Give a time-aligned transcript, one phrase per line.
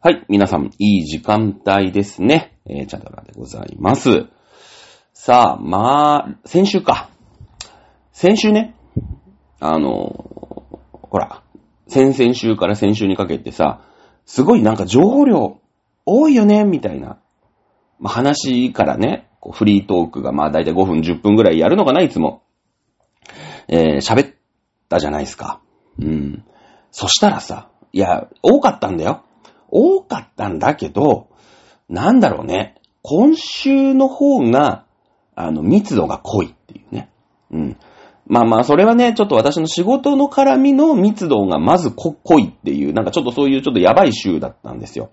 [0.00, 2.56] はい、皆さん、いい時間帯ですね。
[2.66, 4.26] えー、チャドラでございます。
[5.12, 7.10] さあ、まあ、先週か。
[8.12, 8.76] 先週ね、
[9.58, 11.42] あのほら、
[11.88, 13.82] 先々週から先週にかけてさ、
[14.24, 15.58] すごいなんか情報量
[16.06, 17.18] 多いよね、みたいな。
[17.98, 22.44] まあ、話からね、こうフリートークがまあ大体5分10分ぐらいやるのかな、いつも。
[23.66, 24.34] えー喋っ
[24.88, 25.60] たじゃないですか。
[26.00, 26.44] うん。
[26.92, 29.24] そしたらさ、いや、多かったんだよ。
[29.70, 31.28] 多かったんだけど、
[31.88, 32.80] なんだろうね。
[33.02, 34.84] 今週の方が、
[35.34, 37.10] あの、密度が濃いっていうね。
[37.50, 37.76] うん。
[38.26, 45.10] まあまあ、それはね、ちょっと私の仕事の絡みの密度がまず濃いっていう、なんかちょっとそういうちょっとやばい週だったんですよ。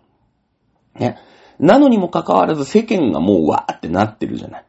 [0.99, 1.17] ね。
[1.57, 4.65] なのにもかかわらず世間がもうわーってなってるじゃない。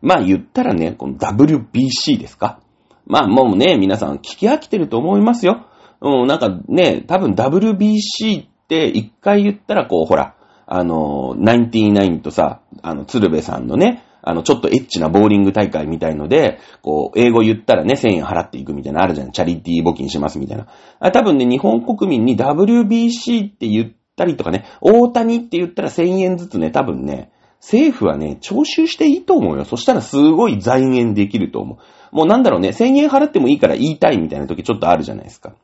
[0.00, 2.60] まあ言ったらね、この WBC ですか
[3.06, 5.66] まあもうね、皆さん聞き飽きてると思いますよ。
[6.00, 8.50] うん、なんかね、多分 WBC って
[8.88, 10.34] 一回言ったらこう、ほら、
[10.66, 19.32] あの、ナインティナインとさ、あの、鶴瓶さんのね、あの、ちょっとエッチなボーリング大会みたいので、こう、英語言ったらね、1000円払っていくみたいなあるじゃん。
[19.32, 20.66] チャリティー募金しますみたいな。
[21.00, 29.64] あ多分ね、日本国民に WBC って言ったりとかね、大谷って言ったら1000円ずつね、多分ね、政府はね、徴収していいと思うよ。
[29.64, 31.78] そしたらすごい財源できると思
[32.12, 32.14] う。
[32.14, 35.54] もうなんだろうね、1000円払ってもいいから言いたいみたいな時ちょっとあるじゃないですか。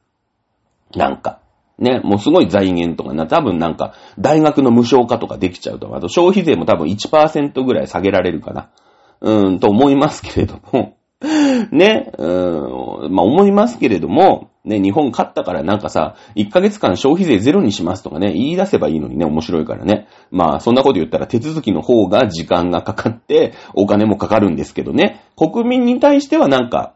[0.95, 1.41] なんか。
[1.79, 8.71] ね、もうすごい財源とかな、多分なんか、大学の無償化とかできちゃうとか、あと消費税も多分1%ぐらい下げられるかな。
[9.21, 10.97] うーん、と思いますけれども、
[11.73, 20.09] ね、うーん、まあ思いますけれども、ね、日本勝ったからなんかさ、1ヶ月間消費税ゼロにしますとかね、言い出せばいいのにね、面白いからね。
[20.31, 26.96] まあ、そんなこと言ったら手続きの方が時間がかかって、お金もかかるんですけどね、国民に対してはなんか、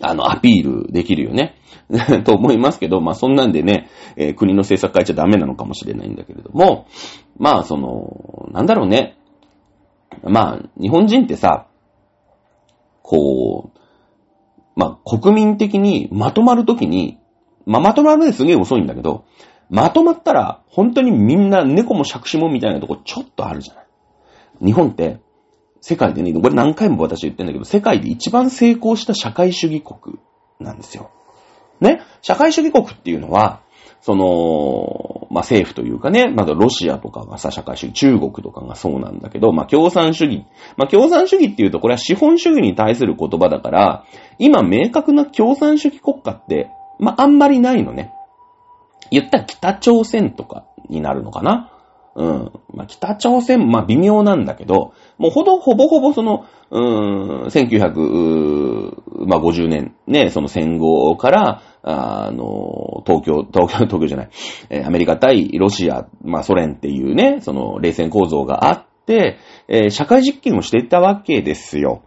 [0.00, 1.56] あの、アピールできるよね。
[2.24, 6.86] と思いますけど、まあそんなんでね、えー国の政策変えちゃダメなのかもしれないんだけれども、
[7.38, 9.16] まあその、なんだろうね。
[10.22, 11.66] まあ、日本人ってさ、
[13.02, 13.78] こう、
[14.76, 17.18] まあ国民的にまとまるときに、
[17.64, 19.24] まあまとまるですげえ遅いんだけど、
[19.70, 23.86] まとまったら本当にみんな猫も杓子もみたいなとこちょっとあるじゃない。
[24.64, 25.20] 日本って、
[25.80, 30.18] 世界でね、これ何回も私言ってんだけど、世界で一番成功した社会主義国
[30.60, 31.10] なんですよ。
[31.80, 32.00] ね？
[32.22, 33.60] 社会主義国っていうのは、
[34.00, 40.44] その、まあ、政府というかね、まだロシアとかがさ、社会主義、中国とかがそうなんだけど、まあ、共産主義。
[40.76, 44.04] まあ、共産主義っていうと、これは資本主義に対する言葉だから、
[44.38, 48.12] 今明確な共産主義国家って、まあ、あんまりないのね。
[49.10, 51.72] 言ったら北朝鮮とかになるのかな？
[52.14, 52.52] うん。
[52.72, 64.30] まあ、北朝鮮、まあ、微妙なんだけど、もうほど、ほぼほぼその、うーん、1950年、ね、その戦後から、あの、東京、東京、東京じゃない、
[64.70, 72.02] えーアメリカ対ロシア、まあ、ソ連っていうね、その冷戦構造があって、えー社会実験をしていったわけですよ。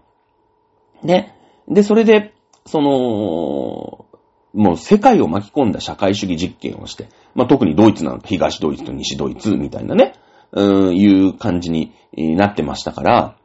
[1.04, 1.36] ね。
[1.68, 2.34] で、それで、
[2.66, 4.06] その、
[4.54, 10.14] もう世界を巻き込んだ社会主義実験をして、まあ、特にドイツなんか東ドイツと西ドイツみたいなね、
[10.52, 13.38] うん、いう感じになってましたから、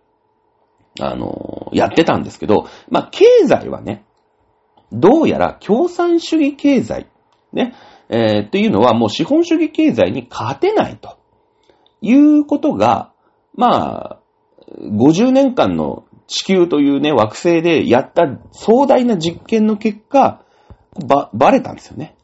[1.00, 4.04] あの、やってたんですけど、まあ、経済はね、
[4.92, 7.08] どうやら共産主義経済、
[7.52, 7.74] ね、
[8.08, 11.18] えーっていうのはもう資本主義経済に勝てないと
[12.00, 13.12] いうことが、
[13.54, 14.20] まあ、
[14.80, 20.42] 50年間の地球というね、惑星でやった壮大な実験の結果、
[21.06, 22.16] ば、バレたんですよね。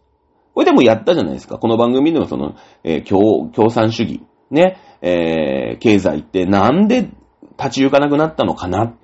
[0.55, 1.59] これでもやったじゃないですか。
[1.59, 7.09] この番組でもその、えー共、共産主義、ね、えー経済ってなんで
[7.59, 8.95] 立ち行かなくなったのかな、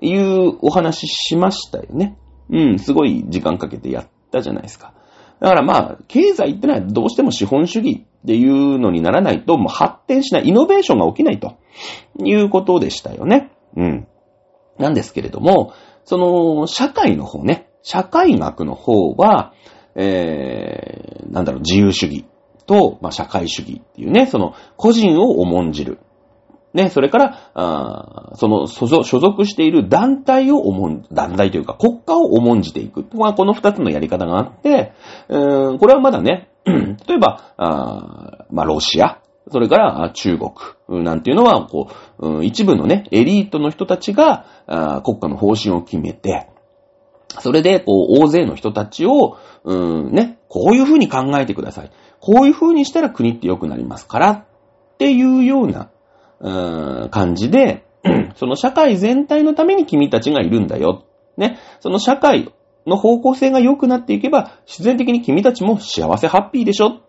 [0.00, 2.16] いうお話しましたよね。
[2.50, 4.92] うん、すごい時間かけてやったじゃないですか。
[5.40, 11.56] だからまあ、経済ってのはどうしても資本主義っていうのにならないと、もう発展しない、イノベーションが起きないと
[12.24, 13.50] いうことでしたよね。
[13.76, 14.06] うん。
[14.78, 15.72] なんですけれども、
[16.04, 19.52] その、社会の方ね、社会学の方は、
[19.94, 22.24] えー、なんだろう、自由主義
[22.66, 25.98] と、まあ、社会主義っていうね、その、個人を重んじる。
[26.74, 33.06] ね、それから、あその所属、所属している団体を重ん、団体というか国家を重んじていく。
[33.14, 34.92] まあ、この二つのやり方があって、
[35.28, 41.88] うーんこれはまだね、 例えば、あまあ、ロシア、それから中国なんていうのは、こ
[42.18, 46.50] う、うん一部のね、エリートの人たちがあ国家の方針を決めて、
[47.40, 51.90] それで、こう、大勢の人たちを、うん、ね、こういうふうに考えてください。
[52.20, 54.44] こういうふうにしたら国って良くなりますから、っ
[54.98, 55.90] ていうような、
[56.40, 57.86] うん、感じで、
[58.36, 61.04] その社会全体のために君たちがいるんだよ。
[61.36, 61.58] ね。
[61.80, 62.52] その社会
[62.86, 67.00] の方向性が良くなっていけば、自然的に君たちも幸せハッピーでしょっ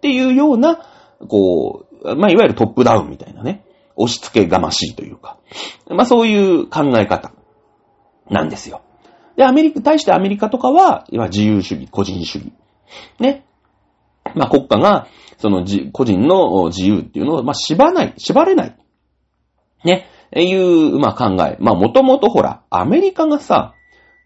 [0.00, 0.80] ていうような、
[1.28, 3.64] こう、まあ、いわゆるトップダウンみたいなね、
[3.96, 5.38] 押し付けがましいというか、
[5.88, 7.32] まあ、そういう考え方
[8.30, 8.82] なんですよ。
[9.36, 12.52] で、アメリカ、対してアメリカとかは、今自由主義、個人主義。
[13.18, 13.44] ね。
[14.34, 15.06] まあ、国家が、
[15.38, 18.76] そのじ個人の自由っていうのを、まあ、縛らない、縛れない。
[19.84, 20.06] ね。
[20.32, 21.56] えいう、まあ、考え。
[21.60, 23.74] まあ、もともとほら、アメリカがさ、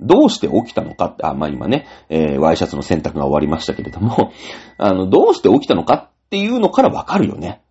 [0.00, 4.33] どうして起きたのかって、あ、まあ、今ね、えー、ワイシャツの選択が終わりましたけれども、
[4.79, 7.62] あの、どうして起きたのかっていうのからわかるよね。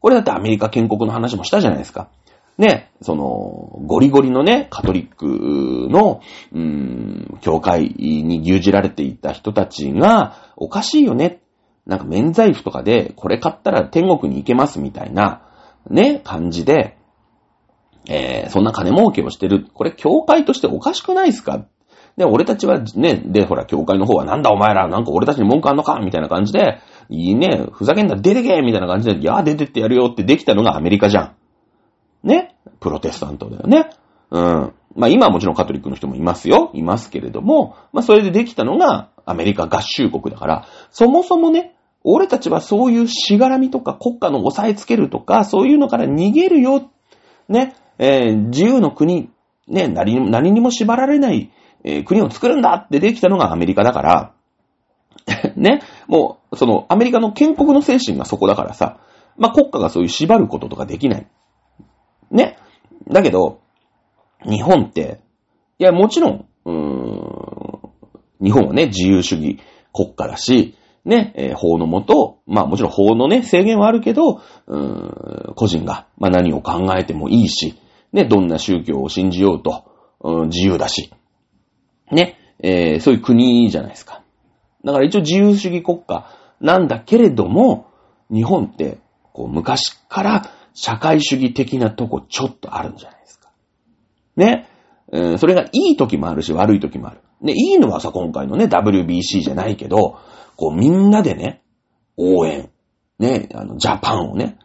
[0.00, 2.10] これだってアメリカ建国の話もしたじゃないですか。
[2.58, 6.20] ね、その、ゴリゴリのね、カトリックの、
[6.52, 11.42] うーん、教会に牛耳られていた人たちが、おかしいよね。
[11.86, 15.42] なんか免罪符とかで、これ買ったら天国に行けますみたいな、
[15.88, 16.98] ね、感じで、
[18.08, 19.66] えー、そんな金儲けをしてる。
[19.72, 21.66] これ、教会としておかしくないですか？
[22.16, 26.00] で、俺たちはね、で、ほら、教会の方はなんだお前ら、なんか俺たちに文句あんのか？
[26.00, 26.78] みたいな感じで、
[27.08, 31.36] いいね、ふざけんな、出てけみたいな感じで、いや、出てってやるよってできたのがアメリカじゃん。
[32.26, 32.56] ね？
[32.80, 33.90] プロテスタントだよね。
[34.30, 34.72] うん。
[34.94, 36.70] まあ今はもちろんカトリックの人もいますよ。
[36.74, 41.75] いますけれども、まあそれでできたのがアメリカ合衆国だから、そもそもね、
[42.08, 46.88] 俺たちはそういうしがらみとか国家の押さえつけるとか、そういうのから逃げるよ。
[47.48, 49.28] ね、えー、自由の国、
[49.66, 51.50] ね、何にも、何にも縛られない、
[51.82, 54.32] えー、国を作るんだってできたのがアメリカだから、
[55.56, 59.00] ね、もう、その、アメリカの建国の精神がそこだからさ、
[59.36, 61.26] まあ、国家がそういう縛ることとかできない。
[62.30, 62.56] ね。
[63.08, 63.60] だけど、
[64.48, 65.20] 日本って、
[65.80, 67.80] いや、もちろん、うーん、
[68.40, 69.58] 日本はね、自由主義
[69.92, 70.76] 国家だし、
[71.06, 77.78] ね、えー、法のもと、まあもちろん法のね、制限はあるけど、うーん、個人が、まあ何を考えてもいいし、
[78.12, 79.84] ね、どんな宗教を信じようと、
[80.20, 81.12] うん、自由だし、
[82.10, 84.22] ね、えー、そういう国じゃないですか。
[84.84, 86.28] だから一応自由主義国家
[86.60, 87.86] なんだけれども、
[88.32, 88.98] 日本って、
[89.32, 93.50] こう昔から社会主義的なとこちょっとあるんじゃないですか。
[94.36, 94.68] ね。
[95.12, 97.20] えー、それがいい時もあるし悪い時もある。
[97.42, 100.18] ね、いいのはさ、今回のね、WBC じゃないけど、
[100.56, 101.62] こうみんなでね、
[102.16, 102.70] 応援。
[103.18, 104.58] ね、あの、ジャパンをね、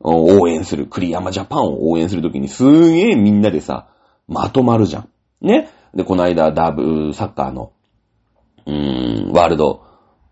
[0.00, 0.86] 応援する。
[0.86, 3.88] 栗山ジャパンを応援するときにすーげえみんなでさ、
[4.28, 5.08] まとまるじゃん。
[5.40, 5.70] ね。
[5.94, 7.72] で、この間、ダブ、サッカーの、
[8.66, 9.84] うーん、ワールド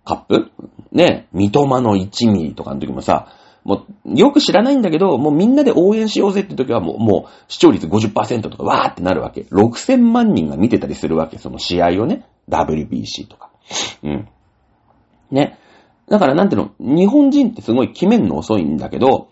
[0.05, 0.50] カップ？
[0.91, 3.29] ね、三笘の1ミリとかの時もさ、
[3.64, 9.43] もう、よく知らないんだけど、もうみんなで応援しようぜって時はもう、もう、視聴率50%とかわーってなるわけ。
[9.43, 11.38] 6000万人が見てたりするわけ。
[11.38, 12.26] その試合をね。
[12.49, 13.50] WBC とか。
[14.03, 14.29] うん。
[15.32, 15.58] ね。
[16.08, 19.31] だからなんていうの、日本人ってすごい決めんの遅いんだけど、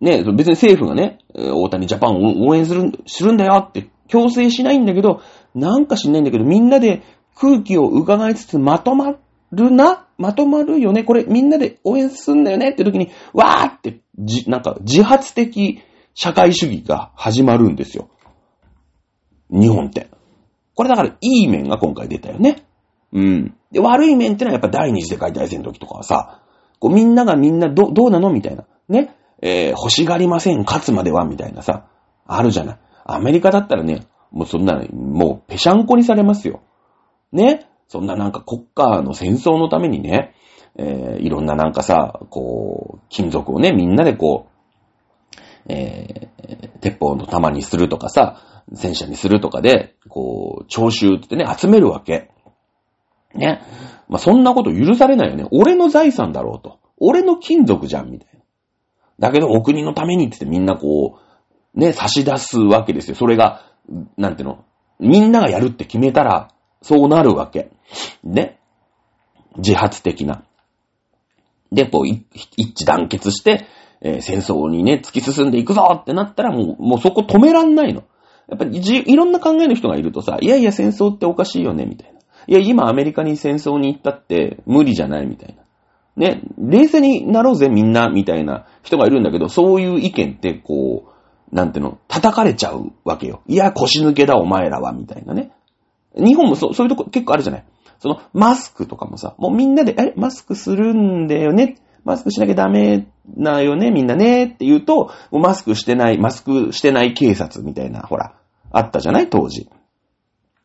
[0.00, 5.20] ね、別に政府がね、大谷ジャパンを応援する、するんだよって強制しないんだけど、
[5.54, 7.02] なんかしないんだけど、みんなで
[7.36, 9.14] 空気を伺いつつまとま
[9.52, 10.06] るな？
[10.16, 11.04] まとまるよね？
[11.04, 12.70] これみんなで応援すんだよね？
[12.70, 15.80] って時に、わーって、じ、なんか自発的
[16.14, 18.08] 社会主義が始まるんですよ。
[19.50, 20.08] 日本って。
[20.74, 22.64] これだからいい面が今回出たよね。
[23.12, 23.54] うん。
[23.72, 26.42] で、悪い面ってのはやっぱ第二次世界大戦の時とかはさ、
[26.78, 28.64] こうみんながみんなど、どうなのみたいな。
[28.88, 29.14] ね。
[29.42, 31.86] えー、欲しがりません、勝つまでは、みたいなさ、
[32.26, 32.78] あるじゃない。
[33.04, 36.60] アメリカだったらね、もうそんな、もうぺしゃんこにされますよ。
[37.32, 37.66] ね。
[37.88, 40.34] そんななんか国家の戦争のためにね、
[40.76, 48.42] えー、いろんななんかさ、こう、金属をね、みんなでこう、えー、鉄砲の弾にするとかさ、
[48.74, 52.30] 戦車にするとかで、こう、徴収ってね、集めるわけ。
[53.34, 53.62] ね。
[54.08, 55.46] まあ、そんなこと許されないよね。
[55.50, 56.78] 俺の財産だろうと。
[56.98, 58.40] 俺の金属じゃん、みたいな。
[59.28, 61.18] だけど、お国のためにってってみんなこ
[61.74, 63.14] う、ね、差し出すわけですよ。
[63.14, 63.64] それが、
[64.16, 64.64] なんていうの、
[64.98, 66.48] みんながやるって決めたら、
[66.82, 67.70] そうなるわけ。
[68.24, 68.58] ね。
[69.56, 70.44] 自発的な。
[71.72, 73.66] で、こう、一致団結して、
[74.00, 78.02] えー、戦争にね、突き進んでいくぞってなったら、もう、もうそこ止めらんないの。
[78.48, 82.19] やっぱり、いろんな考えの人がいるとさ、いやいや戦争っておかしいよね、みたいな。
[82.46, 85.62] いや、今アメリカに戦争に行ったって無理じゃないみたいな。
[86.16, 91.04] ね、冷静になろうぜみんな、みたいな人がいるんだけど、そういう意見ってこ
[91.52, 93.42] う、なんていうの、叩かれちゃうわけよ。
[93.46, 95.52] いや、腰抜けだお前らは、みたいなね。
[96.16, 97.64] 日本もそそういうとこ結構あるじゃない。
[98.00, 101.76] その、マスクとかもさ、もうみんなで、え、マスクするんだよね？
[102.04, 103.06] マスクしなきゃダメ
[103.36, 108.34] なよね、みんなね、って言うと、マスクしてない、マスクしてない警察みたいな、ほら、
[108.72, 109.28] あったじゃない？
[109.28, 109.68] 当時。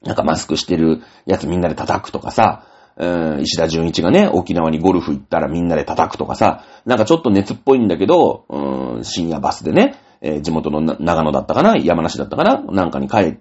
[0.06, 2.66] なんかマスクしてるやつみんなで叩くとかさ、
[2.98, 13.38] うん、石田純一がね、沖縄にゴルフ行ったらみんなで叩くとかさ、なんかちょっと熱っぽいんだけど、うん、深夜バスでね、えー、地元の長野だったかな山梨だったかななんかに帰っ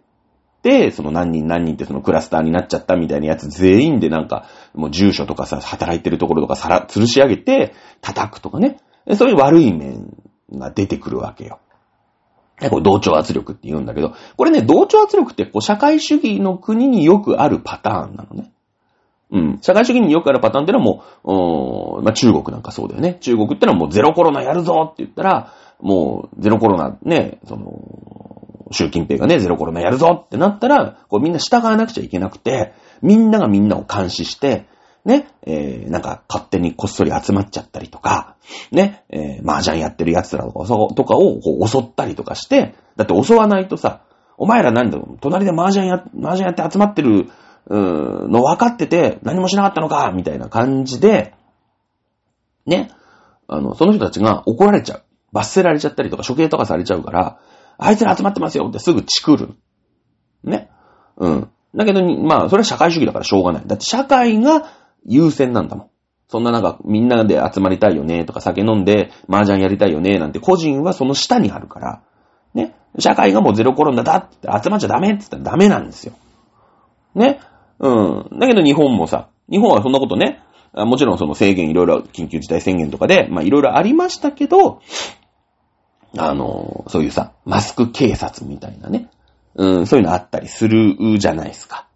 [0.62, 8.78] て、その何人何人ってそのクラスターになっちゃったみたいなやつ全員でなんか、もう住所とかさ、働いてるところとかさら、吊るし上げて、叩くとかね。
[9.16, 10.16] そういう悪い面
[10.50, 11.60] が出てくるわけよ。
[12.70, 18.52] これ同調圧力って言うんだけど、これね、同調圧力ってこう社会主義の国によくあるパターンなのね。
[19.30, 19.58] うん。
[19.62, 21.04] 社会主義によくあるパターンってのはも
[21.98, 23.18] う、まあ、中国なんかそうだよね。
[23.20, 34.66] 中国ってのはもうゼロコロナやるぞって言ったら、もうゼロコロナね、その、習近平がね、ゼロコロナやるぞってなったら、こうみんな従わなくちゃいけなくて、みんながみんなを監視して、
[35.04, 38.36] ね、えー、なんか勝手にこっそり集まっちゃったりとか、
[38.70, 44.02] ね、えー、麻雀やってる奴らとかそとかをこう襲ったりとかして、だって襲わないとさ、
[44.38, 47.28] お前ら何だろう、隣で麻雀や、麻雀やって集まってる、
[47.66, 51.34] うーの分かってて何もしなかったのか、みたいな感じで、
[52.66, 52.90] ね、
[53.46, 55.02] あの、その人たちが怒られちゃう。
[55.32, 57.40] 罰せられちゃったりとか処刑とかされちゃうから、
[57.76, 59.54] あいつら集まってますよってすぐチクる。
[60.44, 60.70] ね。
[61.16, 61.50] うん。
[61.74, 63.66] だけど、まあ、それは社会主義だからしょうがない。
[63.66, 64.70] だって社会が
[65.06, 65.90] 優先なんだもん。
[66.28, 72.02] そんななんか、みんなで集まりたいよねとか酒飲んで麻雀やりたいよねなんて個人はその下にあるから、
[72.54, 72.74] ね。
[72.98, 76.14] 社会がもうゼロコロナだって集まっちゃダメって言ったらダメなんですよ。
[77.14, 77.40] ね。
[77.78, 78.38] うん。
[78.38, 80.40] だけど日本もさ、日本はそんなことね、
[80.72, 84.80] もちろんその制限いろいろ緊急事態宣言とかで、まあいろいろありましたけど、
[86.16, 89.08] あの、そういうさ、マスク警察みたいなね。
[89.56, 91.86] うん、そういうのあったりするじゃないですか。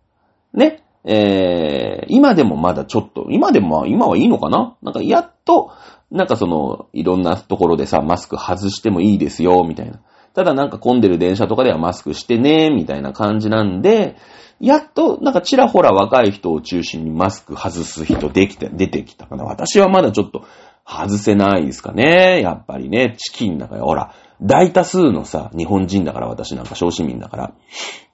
[0.53, 0.83] ね。
[1.05, 4.77] えー、今でもまだちょっと、今でも、今はいいのかな？
[4.83, 5.73] なんかやっと、
[6.11, 10.01] なんかその、いろんなところでさ、マスク外してもいいですよ、みたいな。
[10.35, 14.17] ただなんか混んでる電車とかではマスクしてね、みたいな感じなんで、
[14.61, 19.45] やっと、なんかちらほら若い人を中心にマスク外す人できて、出てきたかな。
[19.45, 20.45] 私はまだちょっと
[20.85, 22.41] 外せないですかね。
[22.43, 27.55] やっぱりね、チキンだから、ほら、大多数のさ、日本人だから私なんか小市民だから、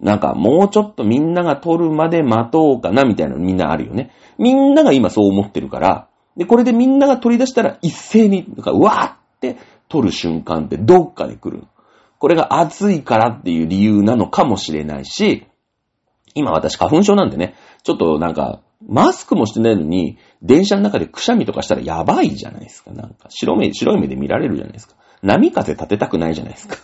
[0.00, 4.10] なんかもうちょっとみんなが取るまで待とうかなみたいなのみんなあるよね。
[4.38, 9.56] みんなが今そう思ってるから、で、これでみんなが取り出したら一斉に、なんかうわーって
[9.88, 11.64] 取る瞬間ってどっかで来る。
[12.18, 15.46] これが暑いからっていう理由なのかもしれないし、
[16.34, 22.92] 今私花粉症なんでね、ちょっとなんか、マスクもしてないのに、電車の中でくしゃみとかしたらやばいじゃないですか。
[22.92, 24.94] なんか、白目、白い目で見られるじゃないですか。
[25.24, 26.76] 波風立てたくないじゃないですか。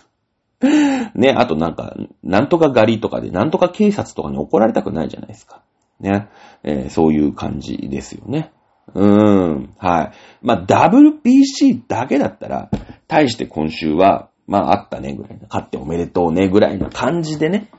[1.15, 5.61] ね、あとなんか、なんとか狩りとかで、なんとか警察とかに怒られたくないじゃないですか。
[5.99, 6.27] ね、
[6.63, 8.51] えー、そういう感じですよね。
[8.93, 10.11] うーん、はい。
[10.41, 12.69] まあ、WBC だけだったら、
[13.07, 15.45] 対して今週は、まあ、あったね、ぐらいな。
[15.47, 17.69] 勝っておめでとうね、ぐらいな感じでね。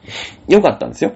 [0.49, 1.15] よかったんですよ。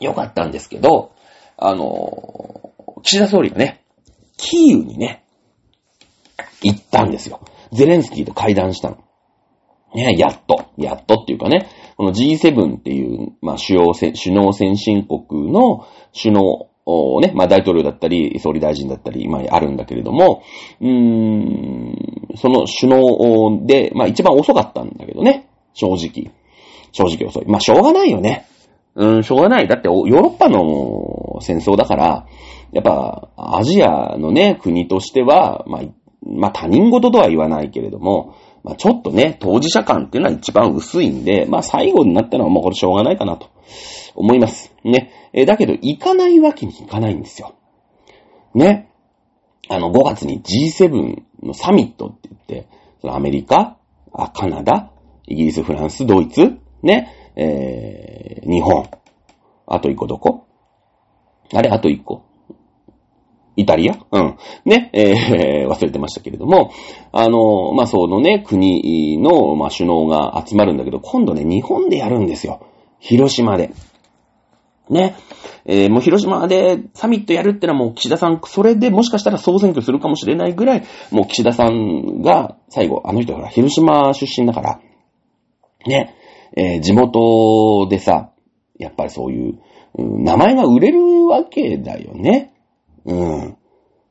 [0.00, 1.12] よかったんですけど、
[1.56, 3.84] あのー、岸田総理がね、
[4.36, 5.24] キーウにね、
[6.62, 7.40] 行ったんですよ。
[7.72, 8.98] ゼレンスキーと会談したの。
[9.94, 20.42] ね、やっと、やっとっていうかね、この G7 っていう、まあ、主要首脳先進国の首脳をね、まあ、大統領だったり、総理大臣だったり、今あるんだけれども、
[20.80, 26.32] うーん、その首脳で、まあ、一番遅かったんだけどね、正直。
[26.92, 27.46] 正直遅い。
[27.46, 28.46] まあ、しょうがないよね。
[28.94, 29.68] うん、しょうがない。
[29.68, 32.26] だって、ヨーロッパの戦争だから、
[32.72, 35.82] やっぱ、アジアのね、国としては、まあ、
[36.22, 43.50] まあ他人事とは言わないけれども、まあちょっとね、当事者感っていうのは一番薄いんで、まあ最後になったのはもうこれしょうがないかなと
[44.14, 44.72] 思います。
[44.84, 45.12] ね。
[45.32, 47.54] えだけど行かないわけにいかないんですよ。
[48.54, 48.90] ね。
[49.68, 52.68] あの5月に G7 のサミットって言って、
[53.00, 53.76] そのアメリカ、
[54.12, 54.90] あ、カナダ、
[55.26, 58.90] イギリス、フランス、ドイツ、ね、えー、日本。
[59.66, 60.46] あと一個どこ？
[61.54, 62.24] あれあと一個。
[63.56, 63.96] イタリア？
[64.12, 64.36] うん。
[64.64, 66.70] ね、えー、 忘れてましたけれども、
[67.12, 72.60] あの、まあ、そのね、国の、まあ、首脳が集まるんだけど、今度ね、日本でやるんですよ。
[72.98, 73.70] 広島で。
[74.88, 75.14] ね。
[75.66, 84.80] えー、もう広島でサミットやるってのはもう岸田さん、それでもしかしたら総選挙するかもしれないぐらい、もう岸田さんが最後、あの人ほら、広島出身だから、
[85.86, 86.14] ね、
[86.56, 88.30] えー、地元でさ、
[88.78, 89.58] やっぱりそういう、
[89.98, 92.52] うん、名前が売れるわけだよね。
[93.10, 93.56] うん。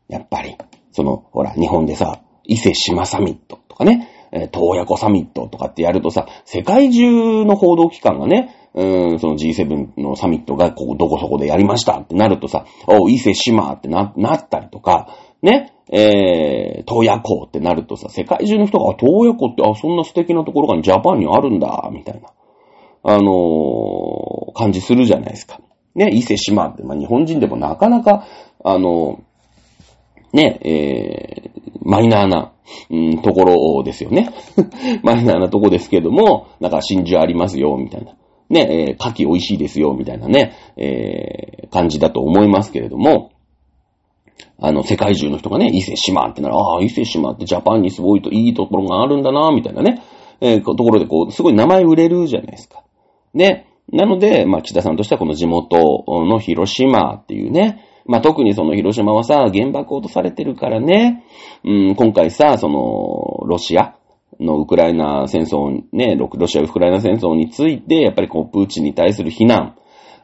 [0.07, 0.57] やっぱり、
[0.91, 22.29] その、ほら、日本でさ、伊勢島サミットとかね、え、東野サミットとかってやるとさ、世界中の報道機関がね、うん、その G7 のサミットがここ、どこそこでやりましたってなるとさ、お、伊勢島ってな、なったりとか、ね、えー、東野港ってなるとさ、世界中の人が、あ東野港って、あ、そんな素敵なところがジャパンにあるんだ、みたいな、
[23.03, 25.59] あのー、感じするじゃないですか。
[25.99, 28.25] ね、伊勢島って、まあ、日本人でもなかなか、
[28.63, 29.21] あの、
[30.31, 32.53] ね、えー、マイナーな、
[32.89, 34.31] うん、ところですよね。
[35.03, 38.13] マイナーなとこですけども、なんか真珠ありますよ、みたいな。
[38.49, 43.31] ね、えー、牡蠣美味しいですよ、みたいなね、えー、感じだと思いますけれども、
[44.57, 50.01] あの、世界中の人がね、伊勢島ってなら、ああ、伊勢島ってジャパンにすごいと、いいところがあるんだな、みたいなね、
[50.39, 52.83] えー、ところでこう、すごい名前売れるじゃないですか。
[53.33, 53.68] ね。
[53.91, 55.77] なので、まあ、岸田さんとしてはこの地元
[56.07, 61.23] の広島っていうね、まあ、特にその広島はさ、原爆落とされてるからね、
[61.63, 63.95] うん、今回さ、その、ロシア
[64.39, 69.75] のウクライナ戦争、ね、ロシアウクライナ戦争について、やっぱりこう、プーチンに対する非難、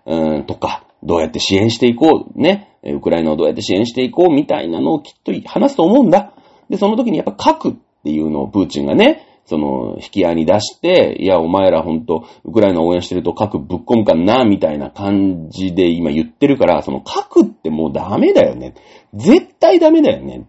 [0.05, 6.34] うん、とか、どうやって支援していこう、ね、ウクライナをどうやって支援していこうみたいなのをきっと話すと思うんだ。
[6.69, 18.74] で、その時にやっぱ核っていうのをプーチンがね、その、引き合いに出して、いや、お前らほんと、ウクライナ応援してると核ぶっ込むかな、みたいな感じで今言ってるから、その核ってもうダメだよね。
[19.14, 20.48] 絶対ダメだよね。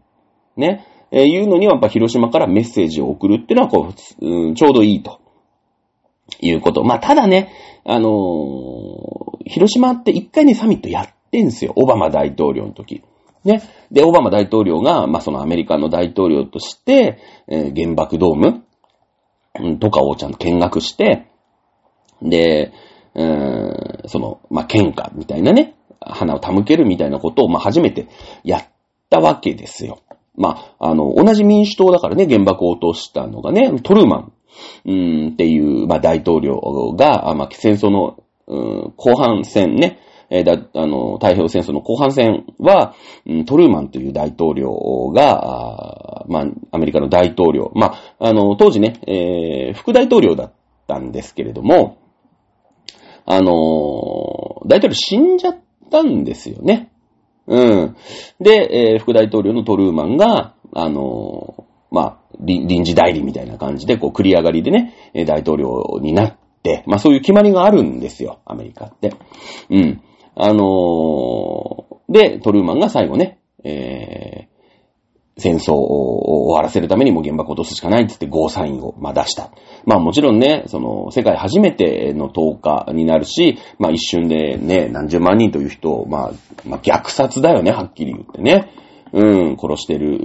[0.57, 0.87] ね。
[1.13, 5.21] えー、いうのにはやっぱ広島からメッセージを送るっていうのはこう、うん、ちょうどいいと。
[6.41, 6.83] いうこと。
[6.83, 7.53] まあ、ただね、
[7.85, 11.73] あのー、広島って一回ね、サミットやってんすよ。
[11.77, 13.03] オバマ大統領の時。
[13.45, 13.63] ね。
[13.93, 18.65] で、オバマ大統領が、まあ、そのアメリカの大統領として、えー、原爆ドーム、
[19.81, 21.27] とかをちゃんと見学して、
[22.23, 22.73] で、
[23.15, 28.09] うーん、その、まあ、喧嘩みたいなね、花を手向けるみたいなことを、まあ、初めて
[28.45, 28.65] やっ
[29.11, 30.01] たわけですよ。
[30.37, 34.33] まあ、あの、同じ民主党だからね、原爆を落としたのがね、トルーマン、
[34.87, 42.95] うんっていう、まあ、大統領が、まあ、戦争の、うん、後半戦ね、えー、だ、あの、太平洋戦争の後半戦は、
[43.47, 50.53] トルーマンという大統領が、まあ、アメリカの大統領、まあ、あの、当時ね、えー、副大統領だっ
[50.87, 51.99] たんですけれども、
[53.27, 55.59] あの大統領死んじゃっ
[55.91, 56.91] たんですよね。
[57.49, 57.97] うん。
[58.41, 64.95] で、えー、副大統領のトルーマンが、あのまあ、臨時代理みたいな感じで、こう、繰り上がりでね、
[65.27, 69.13] 大統領になって、まあそういう決まりがあるんですよ、アメリカって。
[69.71, 70.03] うん。
[70.37, 79.51] あのー、で、トルーマンが最後ね、えー、戦争を終わらせるためにも原爆を落とすしかないってってゴーサインを、まあ、出した。
[79.87, 86.33] まあもちろんね、その、世界初めての投下になるし、まあ一瞬でね、何十万人という人を、まあ、
[86.67, 88.73] まあ虐殺だよね、はっきり言ってね。
[89.13, 90.19] うん、殺してる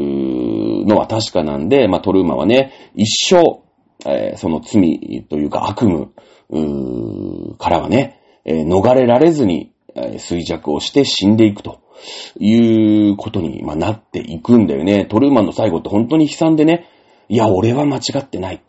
[0.85, 3.61] のは確かなんで、まあトルーマンはね、一生、
[4.05, 6.07] えー、その罪というか悪夢、
[7.57, 11.79] からはね、えー、逃れられずに、衰弱をして死んでいくと
[12.39, 15.05] いうことに、まなっていくんだよね。
[15.05, 16.87] トルーマンの最後って本当に悲惨でね、
[17.29, 18.61] いや、俺は間違ってない。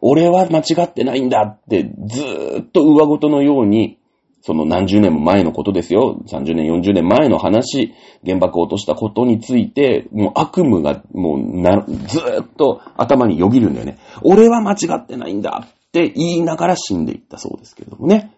[0.00, 3.98] 俺は間違ってないんだってずーっと上ごとのように、
[4.42, 6.20] その何十年も前のことですよ。
[6.26, 7.94] 30年、40年前の話、
[8.26, 13.96] 原爆を落としたことについて、もう悪夢がもうな、ずーっと頭によぎるんだよね。
[14.22, 18.32] 俺は間違ってないんだって言いながら死んでいったそうですけれどもね。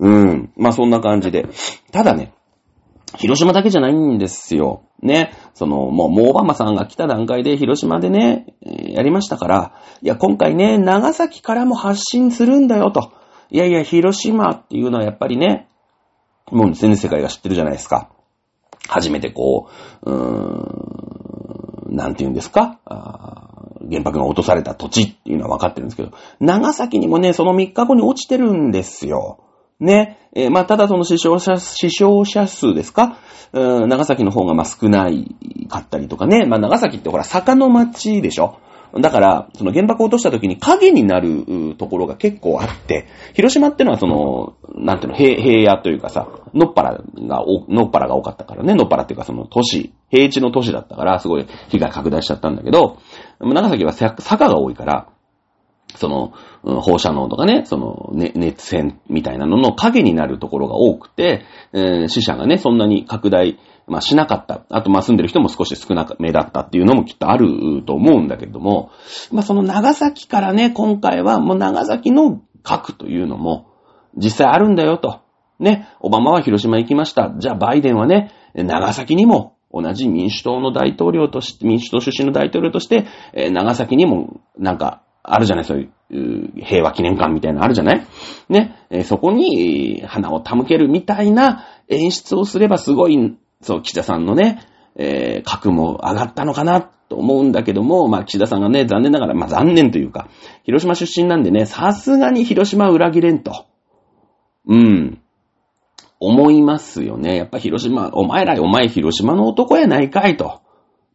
[0.00, 0.52] うん。
[0.56, 1.46] まあそんな感じで。
[1.92, 2.32] ただね、
[3.16, 4.82] 広島だけじゃないんですよ。
[5.02, 5.32] ね。
[5.54, 13.12] その、もう、モーバマさんが来た段階で広島でね、やりましたから、いや、今回ね、長崎からも発信するんだよと。
[13.50, 15.68] いやいや、広島っていうのはやっぱりね、
[16.50, 18.10] もう全世界が知ってるじゃないですか。
[18.88, 19.68] 初めてこ
[20.02, 22.78] う、うーん、なんて言うんですか？
[23.90, 29.38] 原爆が落とされた土地っていうのは分かってるんですけど、長崎にもね、その3日後に落ちてるんですよ。
[29.80, 30.18] ね。
[30.34, 33.18] えー、まあ、ただその死傷者、死傷者数ですか？
[33.52, 35.34] うん、長崎の方がま、少ない
[35.68, 36.46] かったりとかね。
[36.46, 38.58] まあ、長崎ってほら、坂の町でしょ？
[39.00, 52.98] だから、その原爆を落とした時に影になるところが結構あって、広島ってのはその、なんていうの、平平野というかさ、のっぱらが、のっぱらが多かったからね、のっぱらっていうかその都市、平地の都市だったから、すごい被害拡大しちゃったんだけど、
[53.40, 55.08] 長崎は坂が多いから、
[55.96, 56.32] その、
[56.80, 64.64] 放射能とかね、その、ね、熱線みたいなのの影になるところが多くて、えー、死者がね、そんなに拡大、まあ、しなかった。
[64.70, 68.90] あと、まあ、住んでる人も少し少なめだったっていうのもきっとあると思うんだけれども、
[69.32, 73.66] まあ、その長崎からね、今回はもう長崎の核というのも、
[74.16, 75.20] 実際あるんだよと。
[75.58, 77.34] ね、オバマは広島行きました。
[77.38, 88.06] じゃあ、バイデンはね、長崎にも同じ民主党の大統領として、民主党出身の大統領として、え長崎にも、なんか、あるじゃない、そういう、平和記念館みたいなのあるじゃない？
[88.48, 94.60] ね、えー、そこに、花を手向けるみたいな演出をすればすごい、そう、岸田さんのね、
[94.96, 100.28] えー、格も上がったのかなと思うんだけども、まあ、岸田さんがね、残念ながら、まあ、残念というか、
[100.64, 103.66] 広島出身なんでね、さすがに広島裏切れんと。
[104.66, 105.20] うん。
[106.18, 107.36] 思いますよね。
[107.36, 110.60] やっぱ広島、お前ら、お前広島の男やないかいと。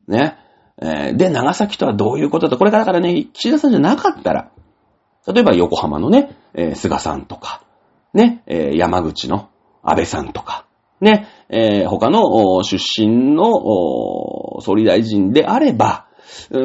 [0.08, 0.38] ね。
[0.82, 4.52] えー、で、長崎とはどういうことだとこれからからね、岸田さんじゃなかったら、
[5.28, 7.64] 例えば横浜のね、えー、菅さんとか、
[8.14, 9.50] ね、えー、山口の
[9.84, 10.66] 安倍さんとか、
[11.02, 16.08] ね、えー、他の出身の総理大臣であれば、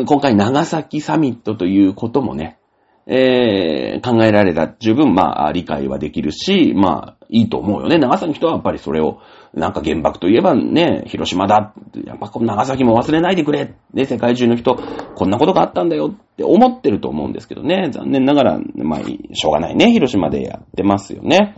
[0.06, 2.58] 今回長崎サミットということもね、
[3.06, 7.98] えー、考えられた十分、まあ、理解はできるし、まあ、いいと思うよね。
[7.98, 9.20] 長崎の人はやっぱりそれを、
[9.52, 11.74] なんか原爆といえばね、広島だ。
[12.04, 13.74] やっぱこの長崎も忘れないでくれ。
[13.92, 14.76] ね、世界中の人、
[15.16, 17.90] こんなことがあったんだよって思ってると思うんですけどね。
[17.90, 19.90] 残念ながら、まあ、しょうがないね。
[19.90, 21.56] 広島でやってますよね。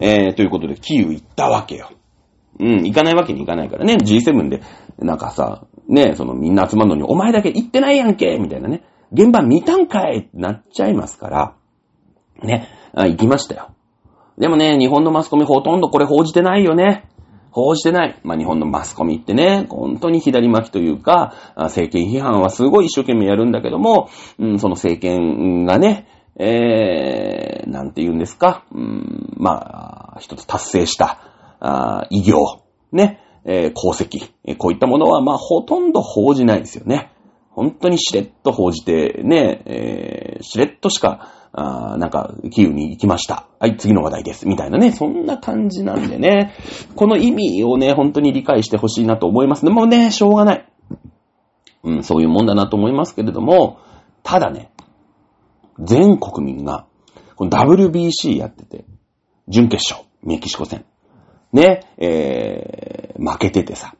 [0.00, 1.90] えー、ということで、キーウ行ったわけよ。
[2.60, 3.96] うん、行かないわけにいかないからね。
[3.96, 4.62] G7 で、
[4.98, 8.84] なんかさ、ね、そのみんな集まるのに、お前だけ行ってないやんけみたいなね。
[9.12, 11.54] 現場見たんかいってなっちゃいますから。
[12.42, 13.70] ね、あ行きましたよ。
[14.38, 17.08] でもね、日本のマスコミほとんどこれ報じてないよね。
[17.54, 18.20] 報じてない。
[18.24, 31.20] まあ、日本のマスコミってね、本当に左巻きというか、政権批判はすごい一生懸命やるんだけども、うん、その政権がね、えー、なんて言うんですか、うん、まあ、一つ達成した、
[31.60, 32.38] あ異業、
[32.90, 37.12] ね、えー、功績、こういったものは、まあ、ほとんど報じないですよね。
[37.50, 43.46] 本当にしれっと報じて、ね、えー、しれっとしか、あなんか、キーウに行きました。
[43.60, 44.48] はい、次の話題です。
[44.48, 46.52] みたいなね、そんな感じなんでね、
[46.96, 49.64] この意味をね、本当に理解してほしいなと思います。
[49.64, 50.68] でもね、しょうがない。
[51.84, 53.78] うん、そういうもんだなと思いますけれども、
[54.24, 54.72] ただね、
[55.78, 56.86] 全国民が、
[57.36, 58.84] この WBC やってて、
[59.46, 60.84] 準決勝、メキシコ戦。
[61.52, 63.94] ね、えー、負けててさ、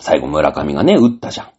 [0.00, 1.50] 最後村上がね、打ったじゃん。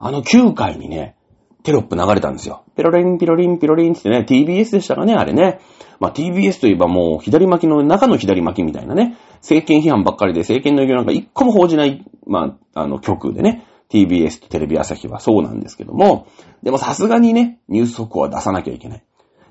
[0.00, 1.16] あの9回にね、
[1.64, 2.62] テロップ流れたんですよ。
[2.76, 5.60] ピロリン、ピロリン、ピロリンってね、TBS でしたかね、あれね。
[5.98, 16.26] まあ、TBS といえばもう左巻きの中の左巻きみたいなね、政権批判ばっかりで政権の意見なんか一個も報じない、まあ、あの曲でね、TBS とテレビ朝日はそうなんですけども、
[16.62, 19.04] でもさすがにね、ニュース速報は出さなきゃいけない。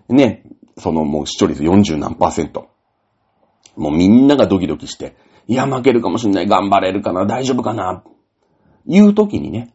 [0.10, 0.44] ね、
[0.78, 2.70] そのもう視聴率40何パーセント。
[3.76, 5.16] もうみんながドキドキして、
[5.48, 8.04] いや負けるかもしんない、頑張れるかな、大丈夫かな、
[8.86, 9.74] いう時にね、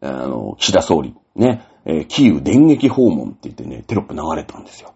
[0.00, 4.94] あの、岸田総理、ね、えー、キーウ電撃訪問って言ってね、テロップ流れたんですよ。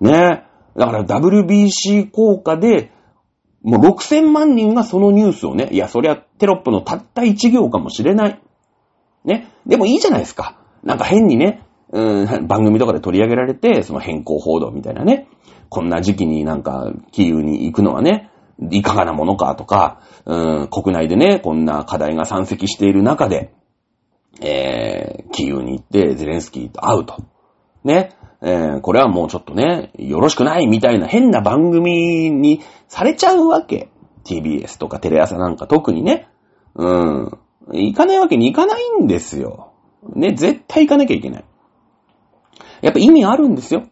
[0.00, 0.44] ね。
[0.76, 2.90] だから WBC 効果で、
[3.62, 8.40] もう6000万人がそのニュースをね、いや、そりゃテロップのたった1行かもしれない。
[9.24, 9.48] ね。
[9.66, 10.58] でもいいじゃないですか。
[10.82, 15.28] なんか変にね、うん、番組とかで取り上げられて、その変更報道みたいなね。
[15.68, 18.30] こんな時期になんか、キーウに行くのはね、
[18.70, 23.52] いかがなものかとか、うん、国内でね、こんな課題が山積している中で、
[24.44, 27.22] えー、キーウに行ってゼレンスキーと会うと。
[27.84, 28.10] ね。
[28.42, 33.88] えー、これはもうちょっとね、よろしくないみたいな変な番組にされちゃうわけ。
[34.24, 36.28] TBS とかテレ朝なんか特にね。
[36.74, 37.38] うん。
[37.72, 39.72] 行かないわけにいかないんですよ。
[40.14, 41.44] ね、絶対行かなきゃいけない。
[42.82, 43.84] やっぱ意味あるんですよ。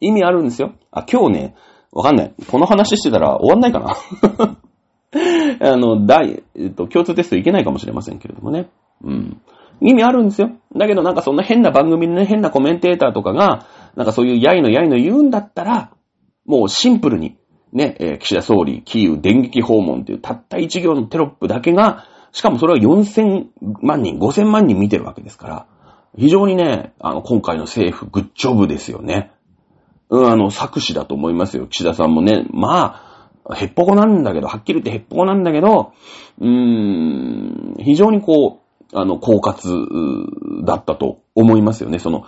[0.00, 0.72] 意味あるんですよ。
[0.90, 1.54] あ、今日ね、
[1.92, 2.34] わかんない。
[2.50, 4.56] この話してたら終わんないかな
[5.72, 8.70] あの、大、えっと、共通テストいけないかもしれませんけれどもね。
[9.02, 9.40] うん。
[9.80, 10.50] 意味あるんですよ。
[10.76, 15.92] だけどなんかそんな変な番組のね、変なコメンテーターとかが、なんかそういうやいのやいの言うんだったら、
[16.46, 17.36] もうシンプルに、
[17.72, 23.46] ね、えー、岸田総理、キーウ電撃訪問っていうたった一行のテロップだけが、しかもそれは4000
[23.82, 25.66] 万人、5000万人見てるわけですから、
[26.16, 29.32] 非常にね、あの、今回の政府、グッジョブですよね。
[30.10, 31.66] うん、あの、作詞だと思いますよ。
[31.66, 32.46] 岸田さんもね。
[32.50, 33.02] ま
[33.44, 35.92] あ、へっぽこなんだけど、はっきり言ってへっぽこなんだけど、
[36.40, 41.98] うーん、非常にこう、あの、狡猾だったと思いますよね。
[41.98, 42.24] その、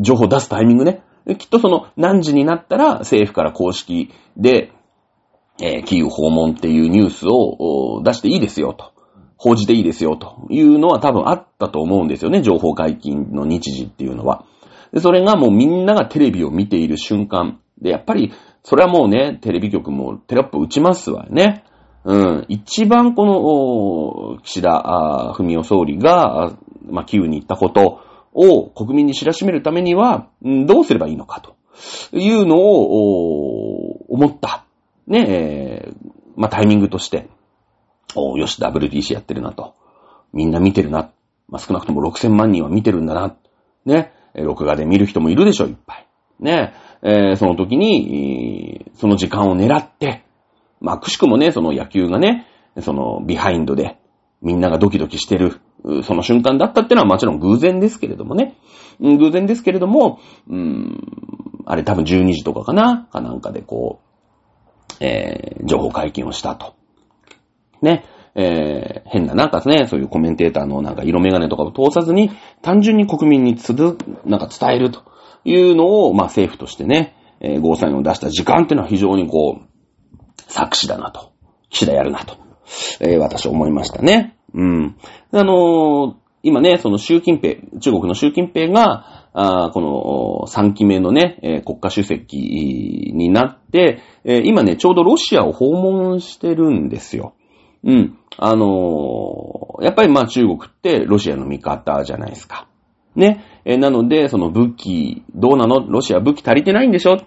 [0.00, 1.02] 情報出すタイミングね。
[1.38, 4.72] きっとその、何時になったら政府から公式で、
[5.60, 8.92] えー、キーウ訪問っていうニュースを出していいですよと。
[9.38, 12.42] 報じていいですよというのは多分あったと思うんですよね。
[12.42, 14.44] 情報解禁の日時っていうのは。
[14.92, 17.60] で、それがもうみんながテレビを見ている瞬間。
[17.80, 18.32] で、やっぱり、
[18.62, 21.64] それはもうね、テレビ局もテロップ打ちますわね。
[22.48, 26.56] 一番この、岸田文雄総理が、
[26.88, 28.00] まあ、キーウに行ったこと
[28.32, 31.56] を国民に知らしめるためには、どうすればいいのかと
[32.16, 34.64] いうのを、思った。
[35.08, 35.92] ね、え、
[36.36, 37.28] まあ、タイミングとして、
[38.14, 39.74] およし、WTC やってるなと。
[40.32, 41.10] みんな見てるな。
[41.48, 43.36] まあ、少なくとも6000万人は見てるんだな。
[43.84, 44.12] ね。
[44.34, 46.06] 録画で見る人もいるでしょ、いっぱい。
[46.40, 46.74] ね。
[47.02, 50.25] えー、その時に、その時間を狙って、
[50.80, 52.46] まあ、くしくもね、その野球がね、
[52.80, 53.98] そのビハインドで、
[54.42, 55.60] みんながドキドキしてる、
[56.02, 58.56] その瞬間だったってのはもちろん偶然ですけれどもね。
[59.00, 61.00] 偶然ですけれども、うーん、
[61.64, 64.06] あれ多分12時とかかなかなんかでこう、
[65.00, 66.74] えー、情報解禁をしたと。
[67.82, 68.04] ね。
[68.38, 75.04] えー、変ななんかね、そういうコメンテーターのなんか色眼鏡とかを通さずに、単純に国民につづ、なんか伝えると
[75.44, 79.75] いうのを、まあ政府としてね、えー、ゴーサインを出した時間っていうのは非常にこう、
[80.56, 81.32] 作詞だなと。
[81.68, 82.36] 岸田やるなと。
[83.00, 84.36] えー、私思いましたね。
[84.54, 84.96] うん。
[85.32, 97.34] あのー、今ね、その習近平、中国の習近平が、あこの3期目のね、えー、国家主席になって、えー、今ね、ちょうどロシアを訪問してるんですよ。
[97.84, 98.18] うん。
[98.38, 102.66] あのー、やっぱりまあ中国ってロシアの味方じゃないですか。
[103.14, 103.44] ね。
[103.64, 105.80] え、なので、その武器、どうなの？
[105.80, 107.18] ロシア武器足りてないんでしょ？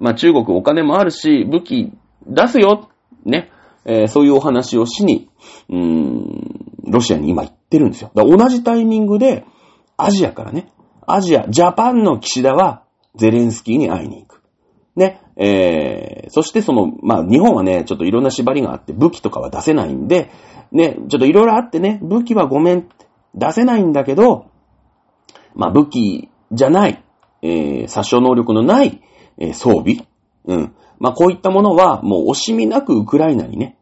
[0.00, 1.92] まあ中国お金もあるし、武器
[2.26, 2.88] 出すよ
[3.24, 3.50] ね。
[3.84, 5.28] えー、そういうお話をしに、
[5.68, 8.10] うーん、ロシアに今行ってるんですよ。
[8.14, 9.44] だ同じタイミングで、
[9.96, 10.72] アジアからね、
[11.06, 12.82] アジア、ジャパンの岸田は、
[13.14, 14.42] ゼレンスキーに会いに行く。
[14.96, 20.30] ね、えー、そしてその、まあ、日本はね、ちょっといろんな縛りがあって、武器とかは出せないんで、
[20.72, 22.88] ね、ちょっといろいろあってね、武器はごめん、
[23.34, 24.46] 出せないんだけど、
[25.54, 27.02] まあ、武器じゃない、
[27.42, 29.00] えー、殺傷能力のない、
[29.38, 30.06] えー、装備、
[30.46, 30.74] うん。
[30.98, 33.78] まあ、こういったものは、もう惜しみなくウクライナにね、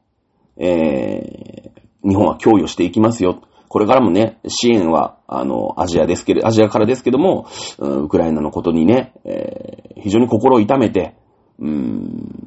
[0.56, 3.42] えー、日本は供与していきますよ。
[3.68, 7.46] これからもね、支援は、あの、アジアですけれど、アジアからですけども、
[7.78, 11.14] ウクライナのことにね、えー、非常に心を痛めて、
[11.58, 12.42] うーん、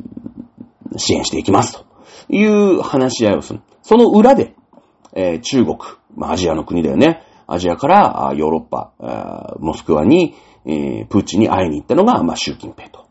[0.97, 1.85] 支援していきますと
[2.29, 3.61] いう話し合いをする。
[3.81, 4.55] その裏で、
[5.13, 5.77] えー、中国、
[6.15, 7.23] まあ、アジアの国だよね。
[7.47, 8.93] アジアからヨーロッパ、
[9.59, 13.04] モスクワに、えー、プーチンに会いに行ったのが、まあ、習近平と。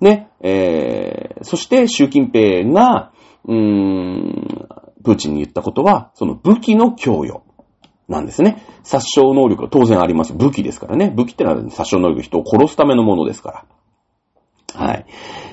[0.00, 3.12] ね、えー、そして習近平が、
[3.44, 4.68] うーん、
[5.02, 7.42] プーチンに言ったことは、その武器の供与
[8.08, 8.62] なんですね。
[8.82, 10.32] 殺傷能力は当然あります。
[10.32, 11.10] 武器ですからね。
[11.10, 13.64] 武器ってのは殺傷能力人を殺すためのものですか
[14.74, 14.86] ら。
[14.86, 15.06] はい。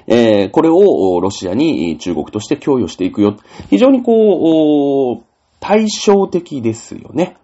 [0.08, 3.38] えー、これをロシアに中国として供与していくよ。
[3.70, 5.24] 非常にこう、
[5.60, 7.38] 対照的ですよね。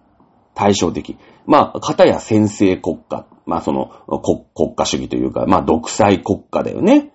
[0.53, 1.17] 対照的。
[1.45, 3.25] まあ、片や先制国家。
[3.49, 3.91] まあ、その
[4.23, 7.11] 国、国家主義というか、まあ、独裁国家だよね。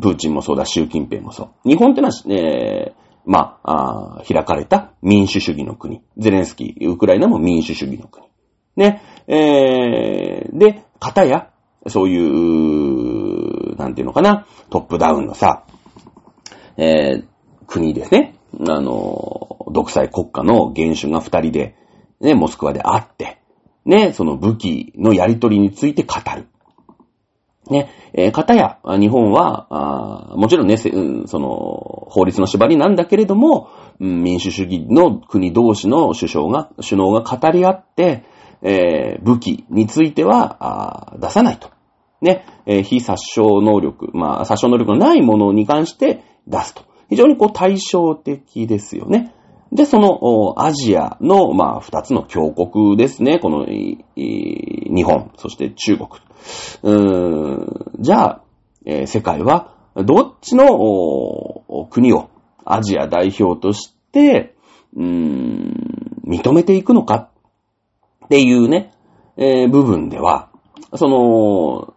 [0.00, 1.68] プーチンもそうだ、習近平もそう。
[1.68, 6.02] 日本ってのは、えー、まあ、あ開かれた民主主義の国。
[6.16, 8.26] ゼレンスキー、ウクライナも民主主義の国。
[8.76, 9.02] ね。
[9.26, 11.50] えー、で、片や、
[11.88, 15.64] そういう、なんていうのかな、トップダウンのさ、
[16.76, 17.26] えー、
[17.66, 18.36] 国ですね。
[18.60, 21.74] あの、独裁国家の元首が二人で、
[22.20, 23.41] ね、モスクワで会って、
[23.84, 26.46] ね、その武器のやり取りについて語る。
[27.70, 30.88] ね、えー、方や、日本は、あもちろんね、そ
[31.38, 33.68] の、法律の縛りなんだけれども、
[33.98, 38.24] 民主主義の国同士の首相が、首脳が語り合って、
[38.62, 41.70] えー、武器については、あ出さないと。
[42.20, 46.82] ね、えー、非殺傷能力、まあ、殺傷能力のないものに関して出すと。
[47.08, 49.34] 非常にこう対照的ですよね。
[49.74, 53.38] で、その、アジアの、まあ、二つの強国ですね。
[53.38, 54.04] この、日
[55.02, 56.08] 本、そして中国。
[56.82, 58.42] うーん、じゃあ、
[58.84, 60.66] えー、世界は、どっちの
[61.90, 62.28] 国を
[62.64, 64.54] アジア代表として、
[64.94, 67.30] うーん、認めていくのか？
[68.26, 68.92] っていうね、
[69.38, 70.50] えー、部分では、
[70.94, 71.94] その、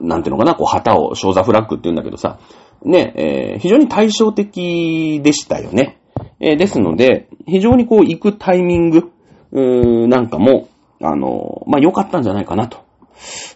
[0.00, 2.40] なんていうのかな、こう、旗を、ショーザフラッグって言うんだけどさ、
[2.84, 6.00] ね、えー、非常に対照的でしたよね。
[6.42, 9.12] えー、ですので、非常にこう行くタイミング、
[9.52, 10.68] うーなんかも、
[11.00, 12.84] あの、まあ、良かったんじゃないかなと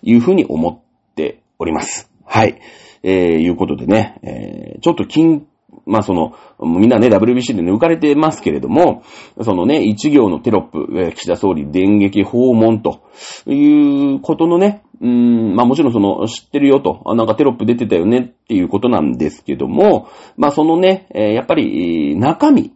[0.02, 2.10] いうふうに思っております。
[2.24, 2.60] はい。
[3.02, 5.46] えー、いうことでね、えー、ちょっと近、
[5.84, 9.02] まあ、その、みんなね、WBC で抜かれてますけれども、
[9.42, 13.02] そのね、一行のテロップ、岸田総理電撃訪問と
[13.46, 22.72] いうことのね、うん、まあもちろんその、知ってるよと、なんかテロップ出てたよねっていうことなんですけども、まあそのね、え、やっぱり、中身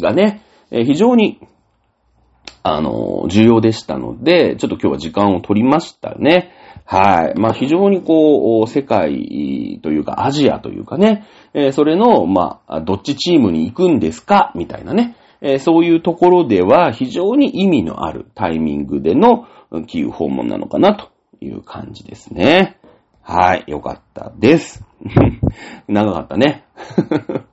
[0.00, 1.40] がね、非常に、
[2.62, 6.50] あの、重要でしたので、ちょっと今日は時間を取りましたね。
[6.86, 7.38] はい。
[7.38, 14.52] まあ、非常にこう、世界というか、アジアというかね、え、それの、まあ、どっちチームに行くんですか？
[14.54, 19.46] みたいなね、え、そういうところでは非常に意味のあるタイミングでの
[19.86, 22.78] キーウ訪問なのかなという感じですね。
[23.22, 23.64] はい。
[23.66, 24.84] よかったです。
[25.88, 26.64] 長かったね。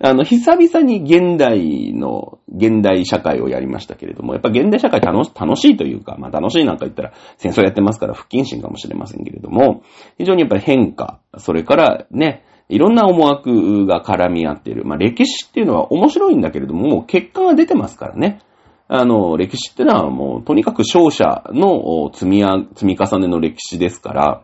[0.00, 9.82] あの、久々に現代の、現代社会をやりましたけれども、やっぱ現代社会楽し楽しいというか、まあ楽しいなんか言ったら戦争やってますから不謹慎かもしれませんけれども、
[10.18, 14.84] 非常にやっぱり変化、それからね、いろんな思惑が絡み合っている。
[14.84, 18.40] まあ歴史っていうのは面白いんだけれども、もう結果が出てますからね。
[18.88, 24.42] あの、歴史ってのはもう、とにかく勝者の積み積み重ねの歴史ですから、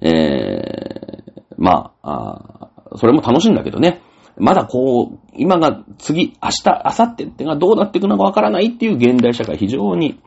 [0.00, 4.02] えー、まあ、あそれも楽しいんだけどね。
[4.36, 10.20] まだこう、今が次、明日、明後日ってがどうなっていくのかわからないっていう現代社会非常に、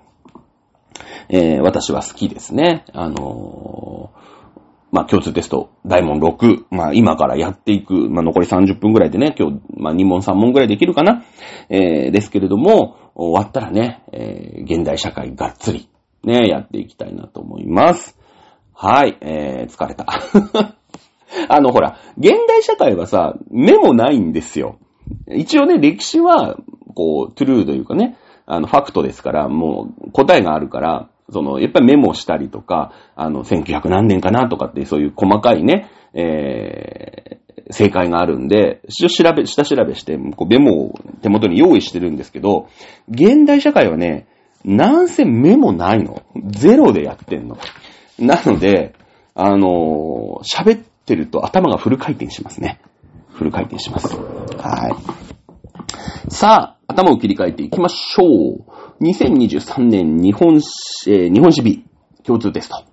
[1.30, 2.86] えー、私は好きですね。
[2.93, 4.12] あの
[4.91, 11.24] まあ、共通テスト、大問6、まあ、今からやっていく、まあ、残り30分ぐらいでね、今日、まあ、2問3問ぐらいできるかな、
[11.69, 15.89] えー、ですけれども、終わったらね、えー、現代社会がっつり、
[16.26, 18.19] ね、やっていきたいなと思います。
[18.74, 20.06] はい、えー、疲れた。
[21.49, 24.77] あの、ほら、現代社会はさ、メモないんですよ。
[25.27, 26.57] 一応ね、歴史は、
[26.93, 42.67] こう、トゥルーというかね、あの、ファクトですから、もう、答えがあるから、その、やっぱりメモしたりとか、あの、1900何年かなとかって、そういう細かいね、えー、正解があるんで、一応調べ、下調べして、こうメモを手元に用意してるんですけど、
[43.09, 44.27] 現代社会はね、
[44.65, 46.21] なんせメモないの。
[46.47, 47.57] ゼロでやってんの。
[48.19, 48.93] なので、
[49.33, 52.80] あのー、喋ってると頭がフル回転しますね。
[53.28, 54.15] フル回転します。
[54.15, 56.32] はい。
[56.32, 59.04] さあ、頭を切り替えていきましょう。
[59.04, 61.84] 2023年日本史、えー、日本史 B
[62.24, 62.86] 共通テスト。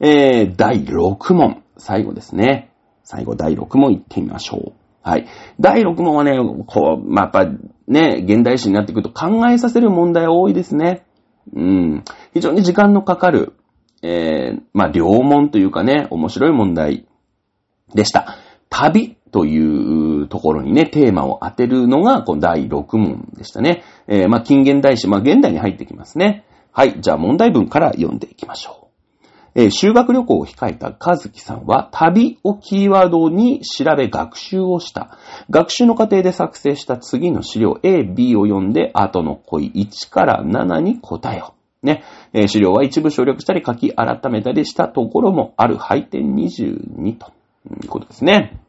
[0.00, 1.62] えー、第6問。
[1.76, 2.70] 最後ですね。
[3.04, 4.72] 最後第6問いってみましょう。
[5.02, 5.26] はい。
[5.60, 11.04] 第6問はね、こう、まあ、やっぱね、現代史になってくると考えさせる問題多いですね。
[11.54, 12.04] うん。
[12.32, 13.52] 非常に時間のかかる、
[14.02, 17.06] えー、まあ、両問というかね、面白い問題
[17.94, 18.36] でした。
[18.68, 23.82] 旅というところにね、テーマを当てるのが、この第6問でしたね。
[24.06, 26.44] えー、まあ、近現代史、まあ、現代に入ってきますね。
[26.70, 27.00] はい。
[27.00, 28.82] じゃあ問題文から読んでいきましょう。
[29.54, 35.18] えー、修学旅行を控えた和樹さんは、旅をキーワードに調べ学習をした。
[35.50, 41.54] 学習の過程で作成した次の資料 A、B を読んで、後の問い1から7に答えよ。
[41.82, 42.04] ね。
[42.32, 45.76] えー、資料は一部省略したり書き改めたりしたところもある。
[45.76, 47.32] 配点22と
[47.70, 48.60] いうことですね。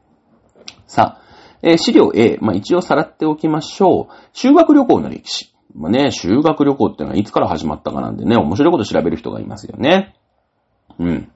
[0.87, 1.21] さあ、
[1.61, 4.13] えー、資料 A、まあ、一応さらっておきましょう。
[4.33, 5.53] 修学旅行の歴史。
[5.75, 10.15] まあね、修学旅行ってのはいつから始まったかなんでね、面白いこと調べる人がいますよね。
[10.99, 11.31] うん。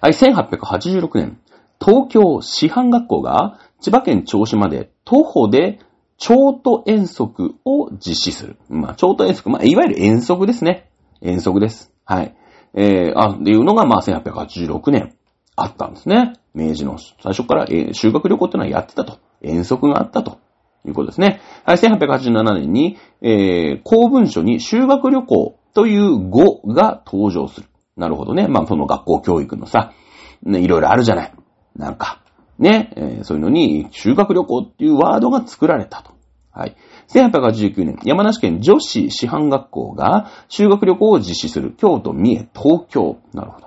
[0.00, 1.40] はい、1886年、
[1.80, 5.80] 東京師範学校が千葉県銚子まで徒歩で
[6.18, 8.56] 超都遠足を実施する。
[8.68, 10.90] まあ、超都遠足、まあ、いわゆる遠足ですね。
[11.20, 11.92] 遠足です。
[12.04, 12.36] はい。
[12.74, 15.14] えー、あ、っていうのが、まあ、1886年
[15.56, 16.34] あったんですね。
[16.54, 19.18] 明治の最初から、えー、修学旅行ってのはやってたと。
[19.42, 20.38] 遠足があったと。
[20.88, 21.40] いうことですね。
[21.64, 27.66] はい、1887年に、えー、公文書に修学旅行という語が登場する。
[27.96, 28.46] なるほどね。
[28.46, 29.92] まあ、その学校教育のさ、
[30.42, 31.34] ね、いろいろあるじゃない。
[31.76, 32.22] なんか、
[32.58, 36.12] ね、えー、そういうのに、修学旅行っていうワードが作られたと。
[36.50, 36.76] はい。
[37.08, 43.18] 1889年、山梨県女子師範学校が修学旅行を実施する京都、三重、東京。
[43.34, 43.65] なるほど。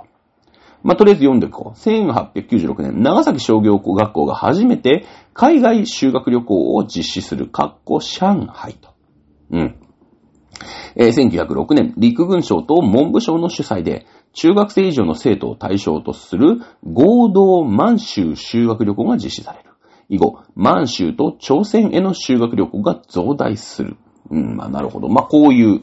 [0.84, 1.78] まあ、とりあえず読んでいこう。
[1.78, 8.94] 1896年、長崎商業学校が初めて海外修学旅行を実施する、かっこ上海と。
[9.52, 9.76] うん。
[10.96, 19.72] えー、1906年、陸軍省と文部省の主催で、中学生以上の生徒を対象とする合同満州修学旅行が実施される。
[20.08, 23.98] 以後、満州と朝鮮への修学旅行が増大する。
[24.30, 25.10] うん、まあなるほど。
[25.10, 25.82] まあこういう、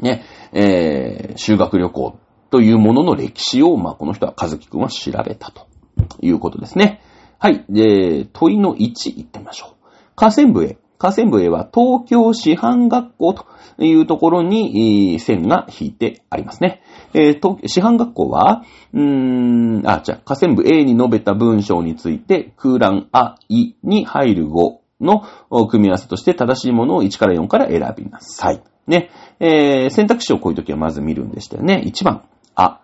[0.00, 2.18] ね、えー、修学旅行
[2.50, 5.66] というものの歴史を、まあこの人は和樹くんは調べたと
[6.20, 7.00] いうことですね。
[7.38, 7.64] はい。
[7.68, 9.86] で、問いの1行ってみましょう。
[10.14, 10.78] 河川部へ。
[10.98, 13.46] 河川部へは東京師範学校と
[13.78, 16.82] いうところに線が引いてありますね。
[17.12, 18.62] えー、師範学校は、
[18.94, 25.22] うーん、あ、じゃ、河川部 A に述べた文章について、空欄あ、いに入る語の
[25.68, 28.62] 組み合わせとして正しいものを1から4から選びなさい。
[28.86, 29.10] ね。
[29.40, 31.82] えー、選択肢をこういう時はまず見るんでしたよね。
[31.84, 32.22] 1番、
[32.56, 32.80] あ、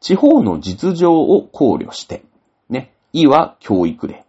[0.00, 2.24] 地方の実情を考慮して、
[2.70, 2.94] ね。
[3.12, 4.24] いは教育例。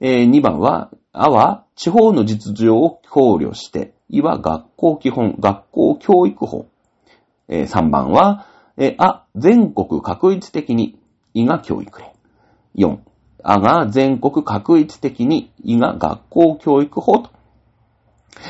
[0.00, 6.66] えー、2番は、あは地方の実情を考慮して、いは学校基本、学校教育法。
[7.48, 10.98] えー、3番は、えー、あ、全国確一的に、
[11.34, 12.12] いが教育例。
[12.76, 12.98] 4、
[13.42, 17.30] あが全国確一的に、いが学校教育法と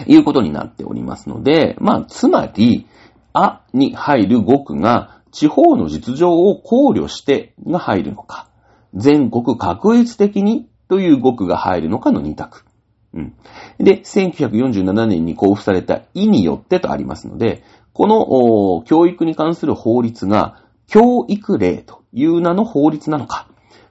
[0.06, 2.86] いうことになっておりますので、まあ、つまり、
[3.32, 8.48] あに入る語句が地方の実情を考慮してが入るのか、
[8.94, 12.64] 全国確一的にという語句が入るのかの二択。
[13.12, 13.34] うん。
[13.78, 17.62] で、1947年に交付された意によってとありますので、
[17.92, 23.46] この教育に関する法律が教育令という名の法律なのか、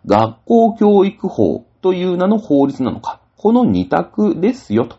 [0.07, 4.97] 学校教育法という名の法律なのか、この二択ですよと。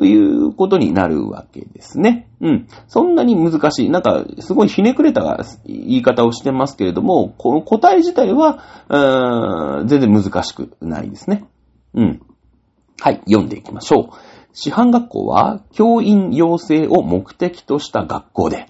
[0.00, 2.28] いうことになるわけですね。
[2.40, 2.68] うん。
[2.86, 3.90] そんなに難しい。
[3.90, 8.58] なんか、すごいひねくれた言い方をしてますけれども、この答え自体は、
[9.86, 11.44] 全然難しくないですね。
[11.94, 12.22] うん。
[13.00, 14.16] はい、読んでいきましょう。
[14.52, 18.66] 師範学校は教員養成を目的とした学校で、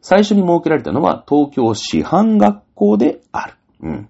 [0.00, 3.54] 最初に設けられたのは東京師範学校である。
[3.82, 4.08] うん。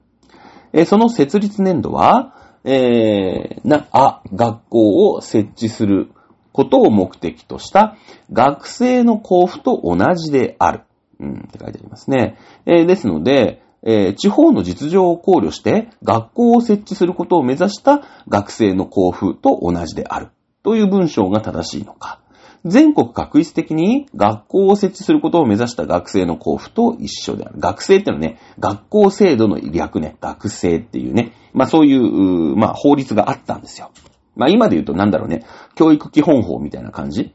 [0.72, 6.10] えその設立年度は、えーな、あ、学校を設置する
[6.58, 7.96] ことを目的とした
[8.32, 10.80] 学生の交付と同じである。
[11.20, 12.36] うん、って書いてありますね。
[12.66, 20.30] えーですので、えー地方の実情を考慮して学校を設置することを目指した学生の交付と同じである。
[20.64, 22.18] という文章が正しいのか。
[22.64, 27.54] 全国確一的に学校を設置することを目指した学生の交付と一緒である。
[27.60, 33.92] 学生ってのはね、学校制度の略ね、学生っていうね、まあそういう、まあ法律があったんですよ。
[34.38, 37.34] まあ今で言うとなんだろうね、教育基本法みたいな感じ？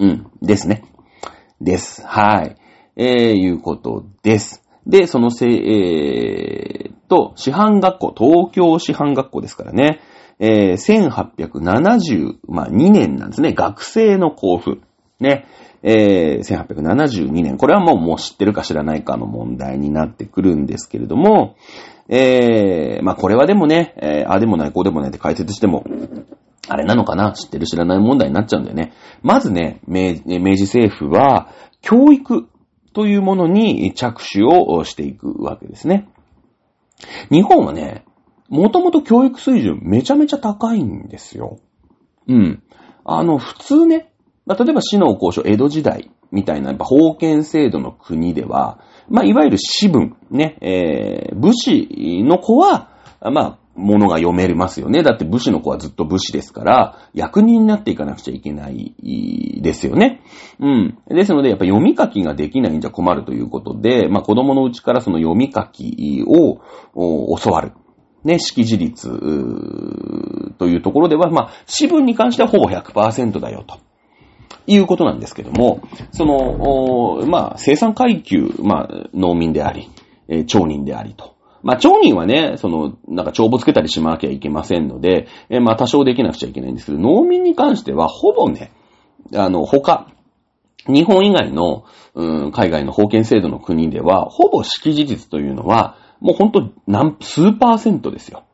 [0.00, 0.82] うん、ですね。
[1.60, 2.04] です。
[2.06, 2.56] はい。
[2.96, 4.64] えー、いうことです。
[4.86, 10.00] で、そのせ、えー、と、師範学校、東京師範学校ですからね。
[10.40, 13.52] えー、1872、まあ、年なんですね。
[13.52, 14.80] 学生の交付。
[15.20, 15.46] ね。
[15.82, 17.56] えー、1872年。
[17.56, 21.56] これはもう、もう知ってるか知らないかの問題になってくるんですけれども、
[22.08, 25.84] えー、まあ、これはでもね、えー、あでもない、こうでもないって解説しても、
[26.66, 27.32] あれなのかな？
[27.32, 28.92] 知ってる知らない問題になっちゃうんだよね。
[29.22, 31.48] まずね、明明治政府は、
[31.80, 32.48] 教育
[32.92, 36.08] というものに着手をしていくわけですね。
[37.30, 38.04] 日本はね、
[38.48, 41.58] もともと教育水準めちゃめちゃ高いんですよ。
[42.26, 42.62] うん。
[43.04, 44.10] あの、普通ね、
[44.46, 48.80] 例えば死の交渉、江戸時代みたいな、やっぱ封建制度の国では、
[49.10, 52.90] まあ、いわゆる士分、ね、えー、武士の子は、
[53.20, 55.02] まあ、ものが読めますよね。
[55.02, 58.94] だって武士の子はずっと武士ですから、役人になっていかなくちゃいけない
[59.62, 60.20] ですよね。
[60.58, 60.98] うん。
[61.08, 66.58] ですので、やっぱ読み書きができないんじゃ困るということで、まあ子供のうちからその読み書きを
[67.38, 67.72] 教わる。
[68.24, 69.08] ね、識字率
[70.58, 73.78] というところでは、まあ、私文に関してはほぼ100%だよと。
[74.66, 75.80] いうことなんですけども、
[76.12, 79.90] その、まあ、生産階級、まあ、農民であり、
[80.28, 81.36] えー町人でありと。
[81.62, 88.72] まあ、町人はね、その、なんか帳簿つけたりしなきゃいけませんので、えーまあ、多少できなくちゃいけないんですけど、農民に関しては、ほぼね、
[89.34, 90.08] あの、他、
[90.86, 91.84] 日本以外の、
[92.14, 98.44] うん、海外の封建制度の国では、ほぼ識字率というのは、もうほんと、何、数パーセントですよ。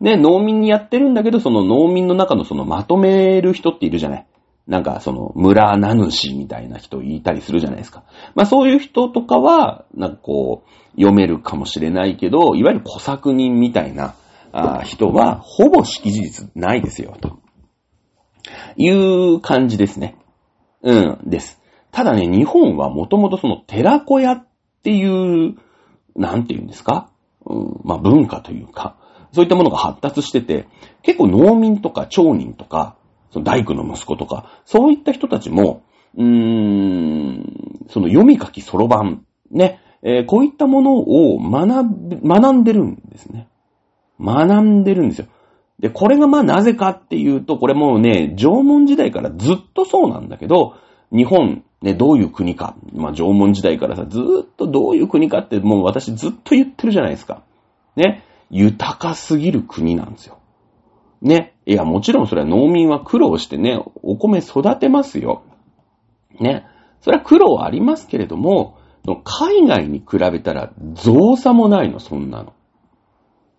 [0.00, 4.26] ね、農民にやってるんだけど、その農民の中のそのまとめる人っているじゃない。
[4.66, 8.04] なんかその村名主みたいな人言いたりするじゃないですか。
[8.34, 14.14] まあそういう人とかは、なんかこう、読めるかもしれないけど、いわゆる小作人みたいな
[14.52, 17.38] あ人は、ほぼ識字率ないですよ、と
[18.76, 20.16] いう感じですね。
[20.82, 21.60] うん、です。
[21.90, 24.46] ただね、日本はもともとその寺子屋っ
[24.82, 25.56] ていう、
[26.14, 27.10] なんて言うんですか？
[27.44, 28.96] うん、まあ文化というか、
[29.32, 30.68] そういったものが発達してて、
[31.02, 32.96] 結構農民とか町人とか、
[33.32, 35.84] その大工の息子とか、そういった人たちも、
[36.16, 41.68] うーん、その読み書きそろばん、ね、えーこういったものを学、
[42.22, 43.48] 学んでるんですね。
[44.20, 45.26] 学んでるんですよ。
[45.78, 50.76] で、これがまあなぜかっていうと、これもうね、縄文時代からずっとそうなんだけど、
[51.10, 52.76] 日本、ね、どういう国か。
[52.92, 57.42] まあ縄文時代からさ、ずーっとどういう国かってもう私ずっと言ってるじゃないですか。
[57.96, 58.24] ね。
[58.50, 60.38] 豊かすぎる国なんですよ。
[61.20, 61.51] ね。
[61.66, 65.44] いや、もちろんそれは農民は苦労してね、お米育てますよ。
[66.40, 66.66] ね。
[67.00, 68.78] それは苦労はありますけれども、
[69.24, 72.52] 海外に比べたら増差もないの、そんなの。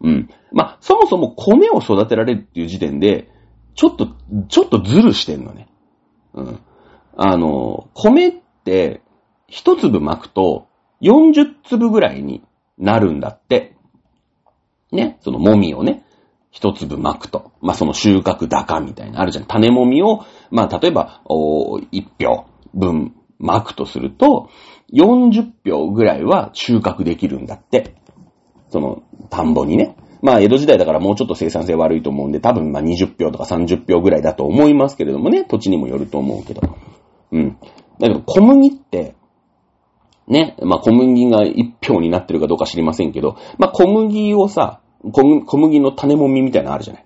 [0.01, 0.29] うん。
[0.51, 3.29] まあ、そもそも米を育てられるっていう時点で、
[3.75, 4.09] ちょっと、
[4.49, 5.67] ちょっとずるしてんのね。
[6.33, 6.59] うん。
[7.17, 8.33] あの、米っ
[8.63, 9.01] て、
[9.47, 10.67] 一粒巻くと、
[11.01, 12.43] 40粒ぐらいに
[12.77, 13.75] なるんだって。
[14.91, 15.17] ね。
[15.21, 16.02] そのもみをね、
[16.53, 17.51] 一粒巻くと。
[17.61, 19.45] まあ、その収穫高みたいな、あるじゃん。
[19.45, 22.45] 種もみを、まあ、例えば、お一票
[22.75, 24.49] 分巻くとすると、
[24.93, 27.95] 40票ぐらいは収穫できるんだって。
[28.69, 29.01] その、
[29.31, 29.97] 田んぼにね。
[30.21, 36.61] まあ、江戸時代だからもうちょっと生産性悪いと思うんで、多分まあ20票とか30票ぐらいだと思いますけれどもね、土地にもよると思うけど。
[37.31, 37.57] うん。
[37.99, 39.15] だけど小麦って、
[40.27, 47.05] ね、まあ小麦が1票になってるかどうか知りませんけど、まあ小麦をさ、小麦の種もみみたいなのあるじゃない。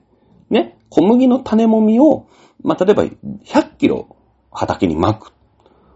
[0.49, 2.27] ね、小麦の種もみを、
[2.63, 4.15] まあ例えば100キロ
[4.51, 5.33] 畑に巻く。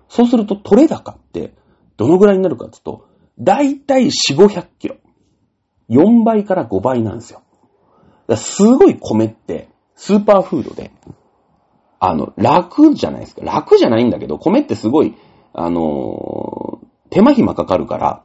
[0.10, 1.54] そうすると取れ高って
[1.98, 3.08] どのぐらいになるかって言うと、
[3.40, 4.98] だいたい4、500キロ。
[5.90, 7.42] 4倍から5倍なんですよ。
[8.36, 10.92] すごい米ってスーパーフードで、
[12.00, 13.42] あの、楽じゃないですか。
[13.44, 15.16] 楽じゃないんだけど、米ってすごい、
[15.54, 18.24] あのー手間暇かかるから、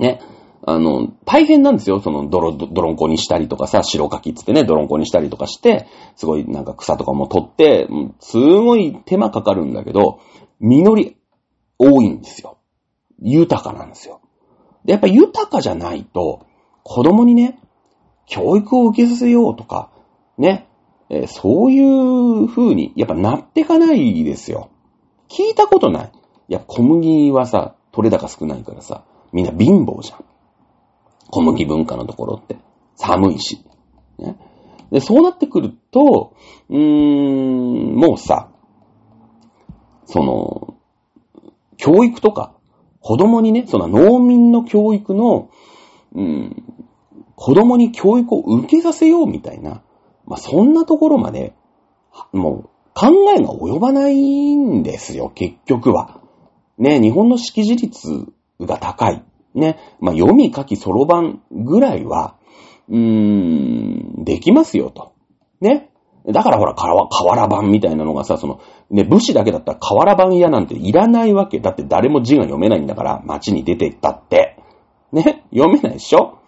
[0.00, 0.20] ね、
[0.64, 2.00] あの、大変なんですよ。
[2.00, 7.88] その、泥、泥んこにしたりとかさ、白かきっつってね、泥んこにしたりとかして、すごいなんか草とかも取って、
[8.20, 10.20] すごい手間かかるんだけど、
[10.60, 11.16] 実り
[11.78, 12.58] 多いんですよ。
[13.20, 14.20] 豊かなんですよ。
[14.84, 16.46] で、やっぱ豊かじゃないと、
[16.84, 17.58] 子供にね、
[18.26, 19.90] 教育を受けさせようとか、
[20.38, 20.68] ね、
[21.10, 24.70] え、そういう風に、やっぱなってかないですよ。
[25.28, 26.12] 聞いたことない。
[26.48, 30.24] いや、小麦はさ、取れ高少ないからさ、みんな貧乏じゃん。
[31.32, 32.58] 小麦文化のところって。
[32.96, 33.64] 寒いし。
[34.18, 34.36] ね、
[34.90, 36.34] でそうなってくると、
[36.68, 38.50] うーん、もうさ、
[40.04, 40.74] その、
[41.78, 42.54] 教育とか、
[43.00, 45.48] 子供にね、その農民の教育の、
[46.14, 46.62] うん、
[47.34, 49.82] 子供に教育を受けさせようみたいな、
[50.26, 51.54] まあ、そんなところまで、
[52.32, 56.20] もう考えが及ばないんですよ、結局は。
[56.76, 58.26] ね、日本の識字率
[58.60, 59.24] が高い。
[59.54, 62.36] ね、まあ、読み書きそろばんぐらいは、
[62.88, 65.12] うーん、できますよと。
[65.60, 65.90] ね。
[66.30, 71.58] だからほら、瓦版みたいなのがさ、その、ね、武士だけだったら瓦版屋なんていらないわけ。
[71.58, 74.56] だって誰も字が読めないんだから、街に出てったって。
[75.12, 76.38] ね、読めないでしょ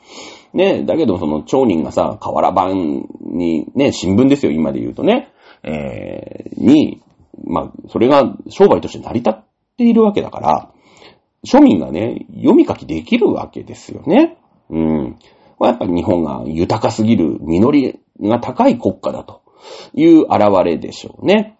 [0.55, 5.32] ね、だけどその町人がさ、瓦版に、ね、新聞ですよ、今で言うとね、
[5.64, 7.02] えー、に、
[7.44, 9.44] まあ、それが商売として成り立っ
[9.76, 10.70] ているわけだから、
[11.45, 14.38] 庶民がね、読み書きできるわけですよね。
[14.70, 15.18] うん。
[15.61, 19.42] やっぱり日本が豊かすぎる、実りが高い国家だと
[19.92, 21.57] いう現れでしょうね。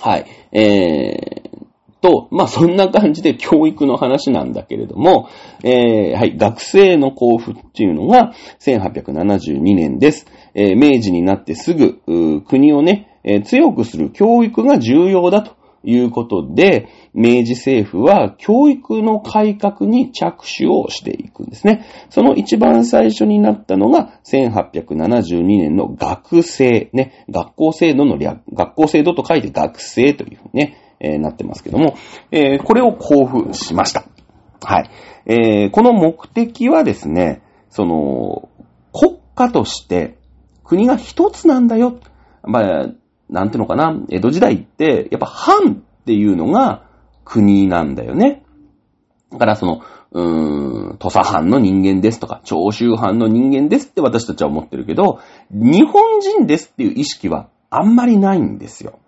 [0.00, 0.26] はい。
[0.52, 1.48] えー、
[2.00, 5.28] と、まあ、そんな感じで教育の話なんだけれども、
[5.64, 10.26] えー、はい、学生の交付っていうのが1872年です。
[10.54, 12.00] えー、明治になってすぐ、
[12.42, 15.57] 国をね、えー、強くする教育が重要だと
[15.88, 21.86] いうことで、明治政府は教育の改革に着手をしていくんですね。
[22.10, 31.96] その一番最初になったのが1872年の学生、ね、学校制度の略、学校制度と書いて学生というね、えー、なってますけども、
[32.30, 34.04] えー、これを交付しました。
[34.60, 34.90] はい。
[35.24, 38.50] えー、この目的はですね、その、
[38.92, 40.18] 国家として
[40.64, 41.98] 国が一つなんだよ。
[42.42, 42.88] まあ、
[43.30, 46.84] なんていうのかな、江戸時代って、やっぱ藩っていうのが
[47.24, 48.42] 国なんだよね。
[49.30, 55.20] だからその、うーん、土佐藩の人間ですとか、長州藩の人間ですって私たちは思ってるけど、
[55.50, 58.98] 日本人ですっていう意識はあんまりないんですよ。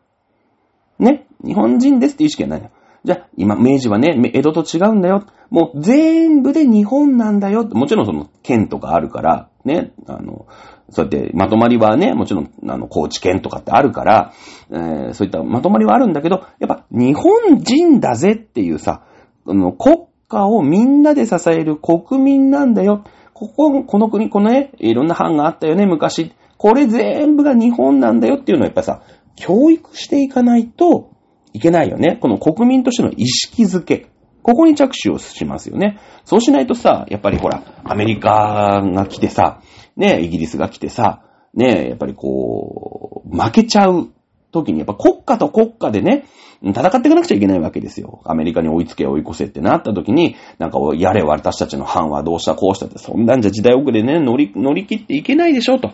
[0.98, 1.26] ね？
[1.42, 2.70] 日本人ですっていう意識はない。
[3.02, 5.24] じゃあ、今、明治はね、江戸と違うんだよ。
[5.48, 7.64] もう全部で日本なんだよ。
[7.64, 10.46] もちろんその県とかあるから、ね、あの、
[10.90, 14.32] そうやってまとまりはね、もちろん、あの、高知県とかってあるから、
[14.70, 19.04] えー、そういったまとまりはあるんだけど、やっぱ日本人だぜっていうさ、
[19.46, 23.04] あの、国家をみんなで支える国民なんだよ。
[23.32, 26.32] ここ、この国、このね、いろんな藩があったよね、昔。
[26.56, 29.02] これ全部が日本なんだよっていうのはやっぱさ、
[29.36, 31.10] 教育していかないと
[31.52, 32.18] いけないよね。
[32.20, 34.08] この国民としての意識づけ。
[34.42, 35.98] ここに着手をしますよね。
[36.24, 39.60] そうしないとさ、やっぱりほら、アメリカが来てさ、
[39.96, 41.22] ね、イギリスが来てさ、
[41.54, 44.08] ね、やっぱりこう、負けちゃう
[44.52, 46.24] 時に、やっぱ国家と国家でね、
[46.62, 48.20] 戦っていかなくちゃいけないわけですよ。
[48.24, 55.92] アメリカに追いつけ追い越せってなった時に、なんか、やれ私たちの藩はどうしたこうしたって、そんなんじゃ時代遅れね、乗り、乗り切っていけないでしょ、と。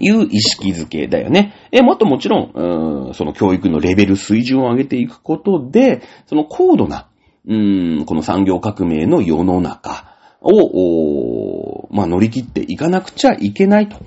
[0.00, 1.54] いう意識づけだよね。
[1.72, 7.08] え、もっともちろん、ん、その教育のレベル、水準を上げていくことで、その高度な、
[7.46, 13.98] うん、この産業革命の世の中を、まあ、乗り切っていかなくちゃいけないと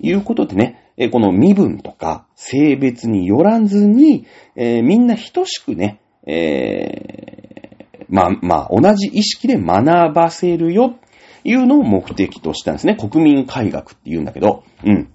[0.00, 10.98] いうことでね、え、この身分とか性別によらずに、えー、みんな等しくね、えー、まあ、まあ、同じ意識で学ばせるよ
[11.46, 12.96] いうのを目的としたんですね。
[12.96, 15.08] 国民改学って言うんだけど、うん。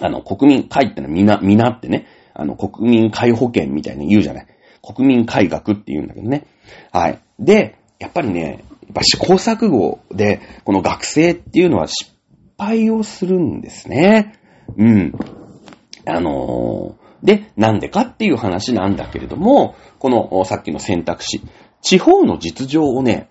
[0.00, 4.46] あの、国民会ってのはみな、みなってね、あの、国民会保険みたいに言うじゃない。
[4.82, 6.46] 国民改学って言うんだけどね。
[6.92, 7.18] はい。
[7.40, 12.12] で、やっぱりね、やっぱ試行錯誤で、この学生っていうのは失
[12.56, 14.34] 敗をするんですね。
[14.76, 15.12] うん。
[16.06, 21.42] あのー、で、なんでかっていう話なんだけれども、このさっきの選択肢、
[21.82, 23.28] 地方の実情をね、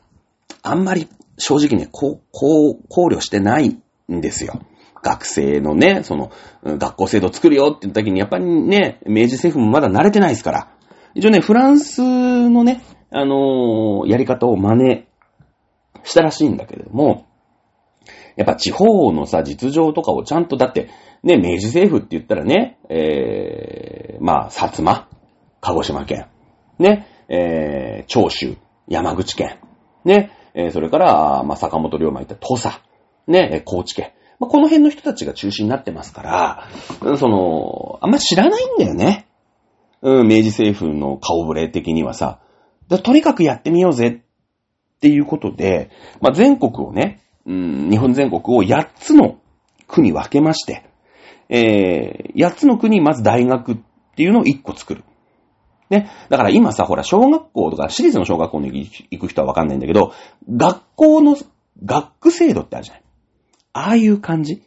[0.62, 1.08] あんまり
[1.38, 3.78] 正直ね、こう、こう、考慮してない
[4.12, 4.62] んですよ。
[5.04, 6.32] 学生のね、その、
[6.64, 10.68] 学校制度作るよって言った時に、やっぱりね、明治政府もまだ慣れてないですから。
[11.14, 12.02] 一応ね、フランス
[12.50, 12.82] のね、
[13.12, 15.06] あのー、やり方を真似
[16.04, 17.26] したらしいんだけれども、
[18.36, 20.90] やっぱ地方のさ、実情とかをちゃんと、だって、
[21.24, 25.08] ね、明治政府って言ったらね、えー、まあ、薩摩、
[25.62, 26.28] 鹿児島県、
[26.78, 28.56] ね、えー、長州、
[28.88, 29.60] 山口県、
[30.06, 32.82] ね、えー、それから、まあ、坂本龍馬言った土佐、
[33.28, 34.12] ね、高知県。
[34.40, 39.28] まあ、この辺の人たちが中心になってますから、その、あんま知らないんだよね。
[40.02, 42.40] うん、明治政府の顔ぶれ的にはさ。
[43.04, 44.24] とにかくやってみようぜ
[44.96, 45.92] っていうことで、
[46.22, 49.40] まあ、全国をね、うん、日本全国を8つの
[49.88, 50.90] 区に分けまして、
[51.50, 53.78] えー、8つの区にまず大学っ
[54.16, 55.04] ていうのを1個作る。
[55.90, 56.10] ね。
[56.30, 60.14] だから今さ、ほら、小学校とか、私立の小学校に行く人はわかんないんだけど、
[60.50, 61.38] 学校の
[61.84, 63.04] 学区制度ってあるじゃない。
[63.74, 64.64] ああいう感じ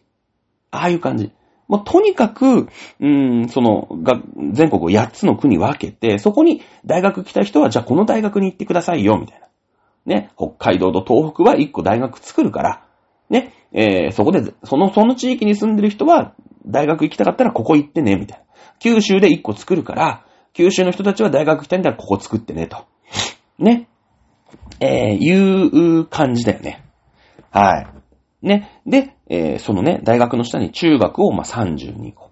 [0.70, 1.32] ああいう感じ。
[1.68, 4.20] もうとにかく、うーん、その、が、
[4.52, 9.46] 全国を8つの区に分けて、そこに大学来た人は、じゃあこの大学に行ってくださいよ、みたいな。
[10.06, 10.30] ね。
[10.36, 12.84] 北海道と東北は1個大学作るから、
[13.28, 13.52] ね。
[13.72, 16.34] えー、そこで、その、その地域に住んでる人は、
[16.66, 18.44] 大学行きたかったらここ行ってね、みたいな。
[18.80, 22.86] 九州で1個作るから、九州の人たちは大学行きたいんだらここ作ってね、と。
[23.58, 23.88] ね。
[24.80, 26.84] えー、いう感じだよね。
[27.50, 27.80] は
[28.42, 28.46] い。
[28.46, 28.80] ね。
[28.86, 32.30] で、えー、そのね、大学の下に中学を、まあ、32個。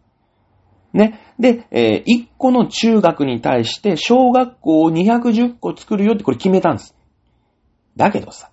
[0.93, 1.21] ね。
[1.39, 6.95] で、えー、1個の中学に対して小学校を210個作るよってこれ決めたんです。
[7.97, 8.51] だけどさ、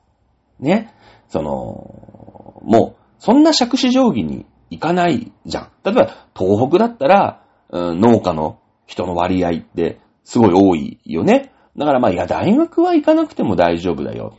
[0.59, 0.93] ね。
[1.29, 5.71] その、もう、そんな借子定規に行かないじゃん。
[5.83, 6.05] 例えば、
[6.37, 11.51] 東北だったら、うん、農家の人の割合ってすごい多いよね。
[11.77, 14.37] だからまあ、いや、大学は行かなくても大丈夫だよ。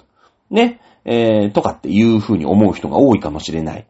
[0.50, 0.80] ね。
[1.04, 3.86] えー、とかっていう風に思う人が多いかもしれない。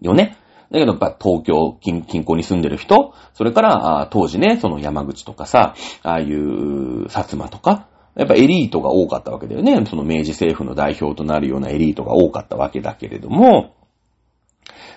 [0.00, 0.36] よね。
[0.70, 9.84] だけどやっぱ東京近近郊に住んでる人、それから当時ね、その山口とかさ、ああいう薩摩とか、やっぱエリートが多かったわけだよね。
[9.86, 13.74] その明治政府の代表となるようなエリートが多かったわけだけれども、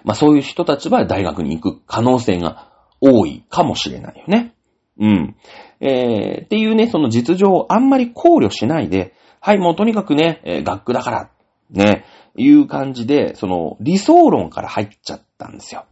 [0.04, 2.66] まあそういう人たちは大学に行く可能性が
[3.02, 4.54] 多いかもしれないよね。
[5.00, 5.36] うん。
[5.80, 11.30] えー、っていうね、その実情をあんまり考慮しないで、はい、もうとにかくね、えー、学区だから、
[11.70, 15.86] ね、いう感じで、その理想論から入っちゃったんですよ。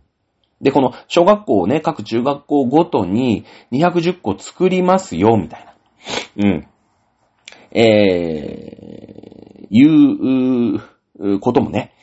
[0.62, 5.74] で、この小学校をね、各中学校ごとに210個作りますよ、みたいな。
[6.38, 6.68] うん。
[7.72, 11.94] えー、いうこともね、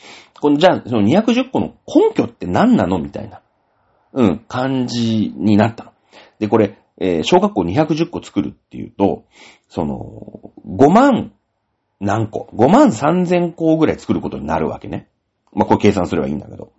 [0.40, 2.98] このじゃあ、その210個の根拠って何なの？
[2.98, 3.41] みたいな。
[4.12, 5.92] うん、感じになったの。
[6.38, 9.24] で、これ、えー、小学校210個作るっていうと、
[9.68, 11.32] その、5万
[12.00, 15.08] 何個 ?5 万3000個ぐらい作ることになるわけね。
[15.52, 16.72] まあ、これ計算すればいいんだけど。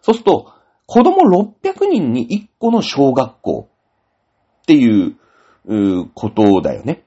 [0.00, 0.52] そうすると、
[0.86, 3.68] 子供600人に1個の小学校
[4.62, 5.16] っていう、
[5.66, 7.04] うことだよね。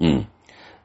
[0.00, 0.28] うん。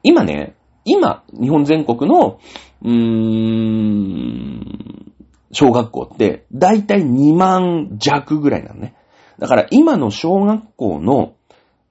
[0.02, 2.38] 今ね、今、日本全国の、
[2.82, 5.08] うーん、
[5.52, 8.94] 小学校って、だいたい2万弱ぐらいなのね。
[9.38, 11.34] だから今の小学校の、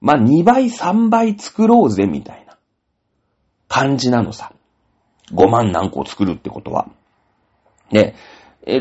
[0.00, 2.56] まあ、2倍、3倍作ろうぜ、みたいな
[3.68, 4.52] 感じなのさ。
[5.32, 6.88] 5万何個作るってことは。
[7.90, 8.14] で、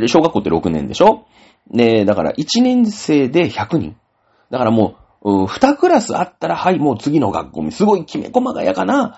[0.07, 1.25] 小学校って6年でしょ？
[1.71, 3.97] で、だから1年生で100人。
[4.49, 9.17] だからもう、2クラスあったら、はい、もう次の学校にすごいきめ細やかな、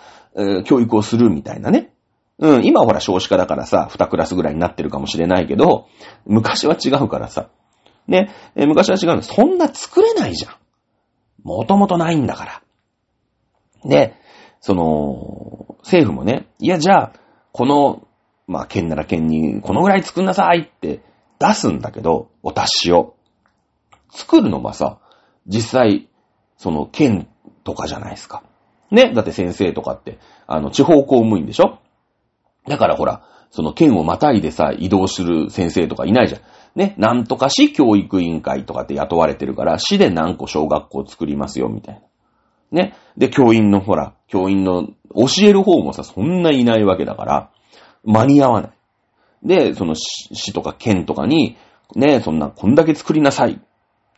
[0.65, 1.93] 教育をするみたいなね。
[2.39, 5.87] うん、今ほら少子化だからさ、2クラスぐらいになってるかもしれないけど、
[6.25, 7.49] 昔は違うからさ。
[8.07, 10.53] ね、え、昔は違うのそんな作れないじゃん。
[11.43, 12.61] もともとないんだから。
[13.83, 14.15] で、
[14.61, 17.13] その、政府もね、いや、じゃあ、
[17.51, 18.07] この、
[18.47, 21.01] まあ、県なら県に、このぐらい作んなさいって
[21.39, 23.15] 出すんだけど、お達しを。
[24.11, 24.99] 作るのはさ、
[25.45, 26.09] 実際、
[26.57, 27.27] その、県
[27.63, 28.43] とかじゃないですか。
[28.91, 31.79] ね、だって先生とかって、あの、地方公務員でしょ
[32.67, 36.41] だからほら、その県をまたいでさ、移動する先生とかいないじゃん。
[36.75, 41.95] ね、なんとか市教育委員会とかって雇われてるから、市で何個小学校作りますよ、みたい
[42.71, 42.83] な。
[42.83, 42.93] ね。
[43.17, 47.51] で、教員のほら、教員の教える方もさ、そんないないわけだから、
[48.03, 48.71] 間に合わない。
[49.43, 51.57] で、その市とか県とかに、
[51.95, 53.57] ね、そんな、こんだけ作りなさいっ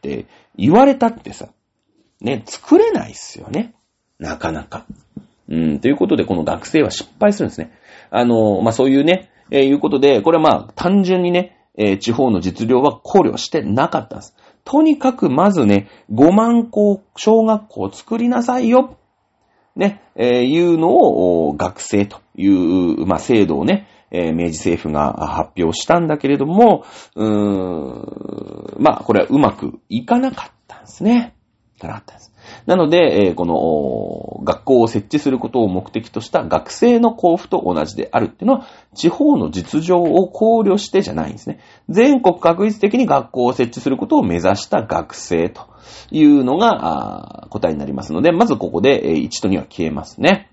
[0.01, 0.25] て
[0.57, 1.49] 言われたってさ、
[2.19, 3.73] ね、作れないっすよね。
[4.19, 4.85] なかなか。
[5.47, 7.71] うん、ということで、この学生は失敗するんですね。
[8.11, 14.35] あの、まあ、そういうね、えー、いうことで、これはま、単純にね、えー、地方の実情は考慮してなかったんです。
[14.65, 18.97] とにかくまずね、5万校、小学校を作りなさいよ。
[19.75, 26.83] ね、えー、いうのを学生という、まあ、制度をね、え、明治政府が発表したんだけれども、
[27.15, 31.33] うーん、まあ、これはうまくいかなかったんですね。
[31.79, 32.30] かなかったんです。
[32.65, 41.59] なので、えー、この、学校を設置することを目的とした学生の交付と同じであるっていうのは、地方の実情を考慮してじゃないんですね。
[41.89, 45.67] 全国確実的に学校を設置することを目指した学生と
[46.11, 50.49] いうのが、答えになりますので、まずここで、えー、1と2は消えますね。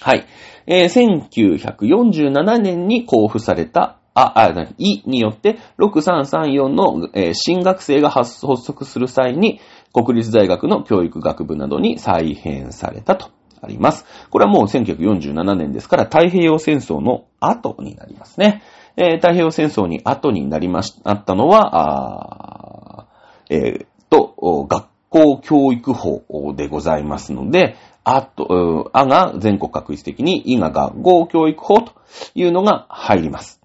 [0.00, 0.26] はい。
[0.66, 9.60] えー、1947年に交付されたあ、あ、いによって、6334の、えー、新学生が発足する際に、
[9.92, 13.30] 国立大学の教育学部などに再編されたと
[13.60, 14.04] あります。
[14.30, 18.62] これはもう1947年ですから太平洋戦争の後になりますね。
[18.96, 23.06] えー、太平洋戦争に後になりました、あったのは、あ
[23.48, 31.92] えー、と、学校教育法でございますので、あと、あが全国確率的に、いが学校教育法と
[32.34, 33.60] いうのが入ります。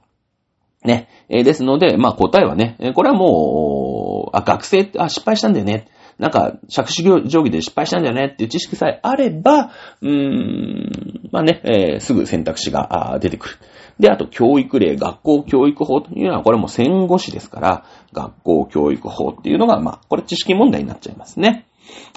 [0.83, 1.07] ね。
[1.29, 5.87] えー、ですので、まあ答えはね、これはもう、あ、学生、あ、失敗したんだよね。
[6.19, 13.55] なんか、着手定規で失敗したんだよねっていう知識さえあれば、うーん、まあね、えー、すぐ選択肢が出てくる。
[13.99, 21.67] で、あと、教育例、学校教育法というのは、これも戦後史ですから、学校教育法っていうのが、まあ、これ知識問題になっちゃいますね。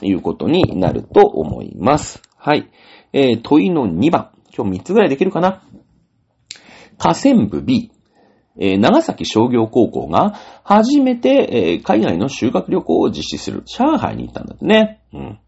[0.03, 2.23] いうことになると思います。
[2.37, 2.71] はい。
[3.13, 4.31] えー、問いの2番。
[4.57, 5.63] 今日3つぐらいできるかな？
[6.99, 7.91] 河川部 B。
[8.59, 10.35] え、長崎商業高校が
[10.65, 15.01] 初めて、え、海外の修学旅行を実施する上海に行ったんだってね。
[15.13, 15.39] うん。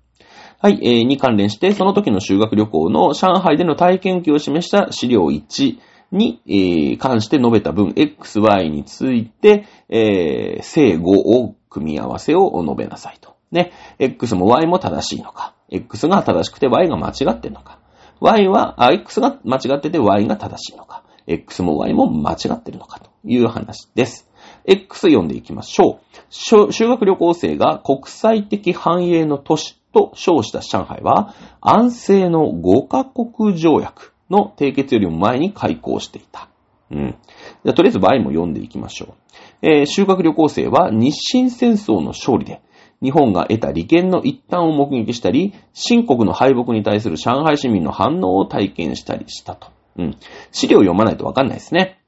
[0.60, 5.78] はい、えー、に関連して、その時の修学旅行の上海での体験記を示した資料1
[6.10, 13.36] に、えー、関して述べた分、XY について、えー、正誤を組み合わせを述べなさいと。
[13.52, 13.72] ね。
[14.00, 15.54] X も Y も正しいのか。
[15.70, 17.78] X が正しくて Y が間違ってんのか。
[18.20, 21.04] Y は、あ、X が間違ってて Y が正しいのか。
[21.28, 24.28] X も Y も間違ってるのかという話です。
[24.64, 26.72] X 読んでいきましょう。
[26.72, 36.48] 修学旅行生が国際的繁栄の都市と称した上海は、安政の5カ国条約の締結よりも前に開校していた。
[36.90, 37.16] うん。
[37.64, 39.14] じゃとりあえず Y も読んでいきましょう。
[39.62, 42.62] えー、修学旅行生は日清戦争の勝利で、
[43.02, 49.77] 日本が得た利権の一端を目撃したり、新国の敗北に対する上海市民の反応を体験したりしたと。
[49.98, 50.16] うん。
[50.52, 52.00] 資料読まないとわかんないですね。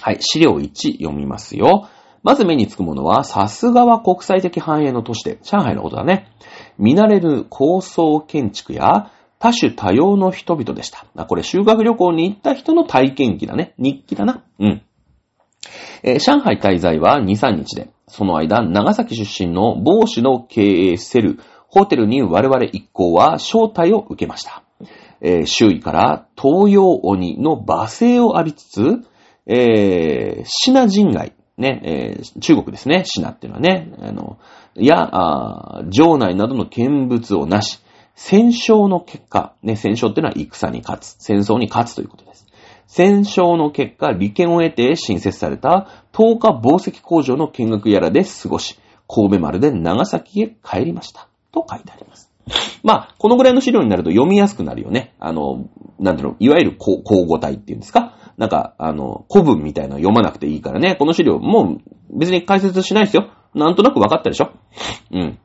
[0.00, 0.18] はい。
[0.20, 1.88] 資料1読みますよ。
[2.22, 6.28] まず目につくものは、さすがは国際的繁栄の都市で、上海のことだね。
[6.78, 11.06] 見慣れる高層建築や多種多様の人々でした。
[11.24, 13.74] これ修学旅行に行った人の体験記だね。
[13.78, 14.44] 日記だな。
[14.60, 14.82] うん。
[16.04, 24.61] えー、上海滞在は2、3日で、その間、長崎出身の某氏の経営セル、ホテルに我々一行は招待を受けました。
[25.22, 28.82] えー、周囲から東洋鬼の罵声を浴びつつ、
[29.46, 34.38] えー、シナ人街、ね、えー、中国ですね、シナっていうのはね、あの、
[34.74, 37.80] や、あ城内などの見物をなし、
[38.14, 42.46] 戦勝の結果、ね、戦勝っていうのは戦に勝つ、戦争に勝つということです。
[42.86, 51.28] 戦勝の結果、利権を得て新設された10日紡績工場の見学やらで過ごし、神戸丸で長崎へ帰りました。
[51.52, 52.31] と書いてあります。
[52.82, 55.14] まあ、このぐらいの資料になると読みやすくなるよね。
[55.20, 55.68] あの、
[56.00, 58.16] なんていう、いわゆる交互体っていうんですか？
[58.36, 60.96] なんか、あの、古文みたいなの読まなくていいからね。
[60.96, 63.30] この資料、もう別に解説しないですよ。
[63.54, 64.50] なんとなく分かったでしょ？
[65.12, 65.38] うん。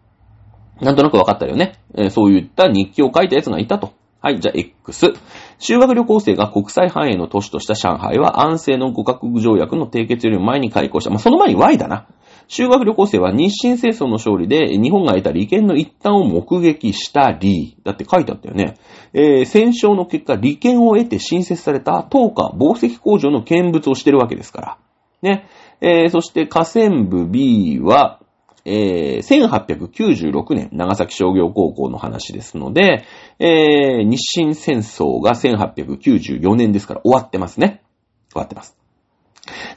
[0.82, 1.74] なんとなく分かったよね。
[1.96, 3.94] えー、そういった日記を書いたやつがいたと。
[4.20, 5.14] はい、じゃあ X。
[5.60, 11.12] 修学旅行生が国際繁栄の都市とした上海は安政の五カ国条約の締結よりも前に開校した。
[11.12, 12.08] まあ、その前に Y だな。
[12.48, 18.76] 修学旅行生は日清戦争の勝利で日本が得た利権の一端を目撃したり、だって書いてあったよね。
[19.14, 24.78] えー、戦勝の結果、利権を得て新設された東華紡績工場の見物をしてるわけですから。
[25.22, 25.48] ね。
[25.82, 28.20] えー、そして河川部 B は、
[28.64, 33.06] えー、1896年、長崎商業高校の話ですので、
[33.40, 37.84] えー、日清戦争が1894年ですから終わってますね。
[38.32, 38.78] 終わってます。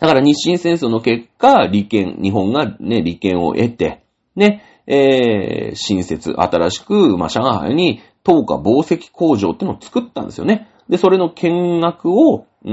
[0.00, 4.04] だから日清戦争の結果、利権、日本がね、利権を得て、
[4.36, 10.68] ね、えー、新設、新しく、まあ、上海に、東華紡績工場ってのを作ったんですよね。
[10.88, 12.70] で、それの見学を、うー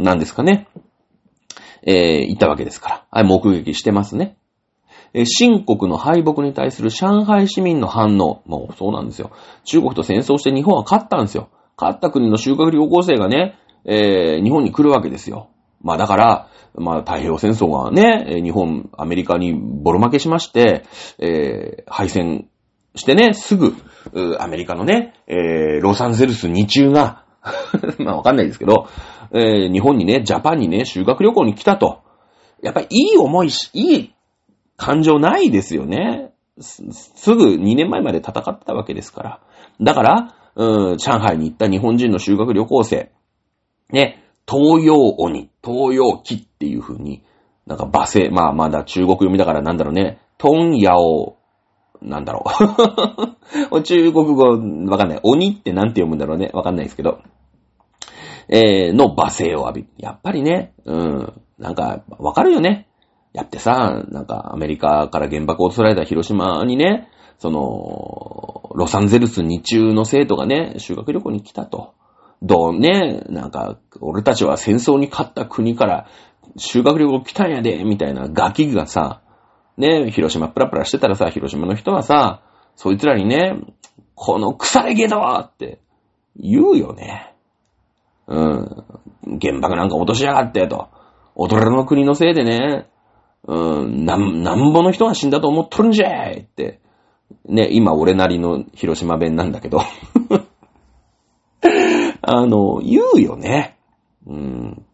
[0.00, 0.68] ん、なんですかね。
[1.86, 3.24] えー、行ったわけですから。
[3.24, 4.36] 目撃してますね。
[5.12, 8.42] えー、新国の敗北に対する上海市民の反応。
[8.46, 9.30] もうそうなんですよ。
[9.64, 11.50] 中国と戦争して日本は勝ったんですよ。
[11.76, 15.50] 勝った国の修学旅行生がね、えー、日本に来るわけですよ。
[15.82, 20.84] まあだから、まあ太平洋戦争がね、日本、アメリカにボロ負けしまして、
[21.18, 22.48] えー、敗戦
[22.94, 23.74] してね、すぐ、
[24.38, 27.24] アメリカのね、えー、ロサンゼルス日中が
[27.98, 28.88] まあわかんないですけど、
[29.32, 32.00] えー、日本にね、ジャパンにね、修学旅行に来たと。
[32.62, 34.14] やっぱりいい思いし、いい
[34.76, 36.30] 感情ないですよね。
[36.60, 39.40] す、すぐ2年前まで戦ってたわけですから。
[39.80, 43.10] だから、うん、上海に行った日本人の修学旅行生、
[43.90, 47.24] ね、東洋鬼、東洋木っていう風に、
[47.66, 51.36] なんか罵声、まあまだ中国読みだからなんだろうね、トンヤオ、
[52.02, 52.44] なんだろ
[53.72, 53.80] う。
[53.82, 54.44] 中国語、
[54.90, 55.20] わかんない。
[55.22, 56.50] 鬼ってなんて読むんだろうね。
[56.52, 57.20] わかんないですけど。
[58.48, 62.88] えー、の罵声を浴びやっぱりね、うん、なんか、わかるよね。
[63.32, 67.08] やってさ、なんかアメリカから原爆を落とされた広島にね、
[67.38, 71.94] その、ロサンゼルス日中の生徒がね、修学旅行に来たと。
[72.44, 76.06] どうね、なんか、俺たちは戦争に勝った国から
[76.58, 79.22] 修学旅行来たんやで、みたいなガキがさ、
[79.78, 82.42] ね、広島プラプラしてたらさ、広島の人はさ、
[82.76, 83.60] そいつらにね、
[84.14, 85.80] この腐れゲドって
[86.36, 87.34] 言うよね。
[88.26, 88.84] うん。
[89.40, 90.88] 原爆なんか落としやがってと。
[91.34, 92.88] 踊れの国のせいでね、
[93.46, 96.80] うん、なん、なんぼの人が死んだと思っとるんじゃいって。
[97.46, 99.80] ね、今俺なりの広島弁なんだけど
[102.30, 103.78] あの、言うよね。
[104.26, 104.84] うん。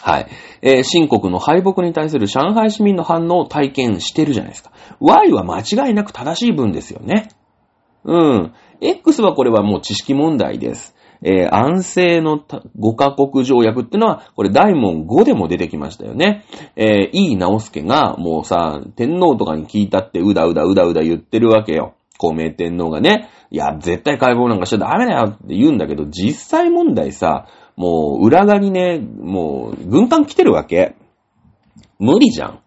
[0.00, 0.28] はい。
[0.62, 4.70] えー、新国の敗北に対する上海市民の反応を体験してるじゃないですか。
[5.00, 7.28] Y は間違いなく正しい文ですよね。
[8.04, 8.54] うん。
[8.80, 10.94] X はこれはもう知識問題です。
[11.22, 12.38] えー、安政の
[12.78, 16.44] 5カ国条約ってのは、これ大門5でも出てきましたよね。
[16.76, 21.94] えー、井直輔が、もうさ、天皇とかに聞いたってうだうだうだうだ言ってるわけよ。
[22.18, 27.46] 孔明天皇がね、いや、絶対解剖なんかしちゃダメだよって言うんだけど、実際問題さ、
[27.76, 30.96] もう裏側にね、もう軍艦来てるわけ。
[31.98, 32.60] 無理じゃん。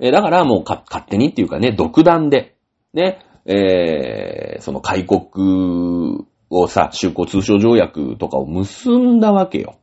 [0.00, 2.56] えだからもう勝手にっていうかね、独断で、
[2.92, 9.76] ね、えー、その開国をさ、修好通商条約とかを結んだわけよ。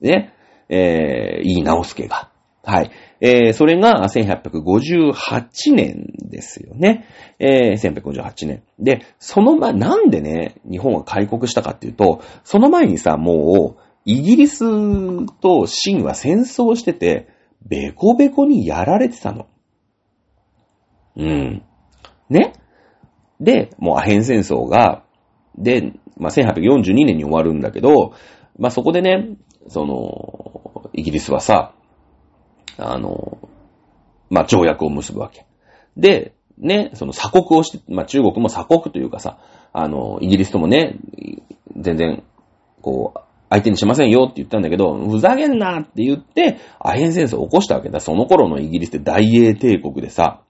[0.00, 0.32] ね。
[0.68, 2.30] えー、いい直輔が。
[2.64, 2.90] はい。
[3.20, 7.06] えー、それが1858年ですよね。
[7.38, 8.62] えー、1858年。
[8.78, 14.64] で、その前、なんでね、日本は開国したかっていうと、その前にさ、もう、イギリス
[15.40, 17.28] と清は戦争してて、
[17.66, 19.48] ベコベコにやられてたの。
[21.16, 21.62] うん。
[22.30, 22.52] ね？
[23.40, 25.04] で、もうアヘン戦争が、
[25.58, 28.14] で、まあ、1842年に終わるんだけど、
[28.58, 29.36] まあ、そこでね、
[29.68, 31.74] その、イギリスはさ、
[32.78, 33.38] あの、
[34.30, 35.46] まあ、条約を結ぶわけ。
[35.96, 39.38] で、ね、その鎖国をして、まあ、中国も鎖国というかさ、
[39.72, 40.96] あの、イギリスともね、
[41.76, 42.22] 全然、
[42.80, 43.20] こう、
[43.50, 48.00] 相手にしませんよって言ったんだけど、ふざけんなって言って、アヘン戦争を起こしたわけだ。
[48.00, 50.42] その頃のイギリスって大英帝国でさ、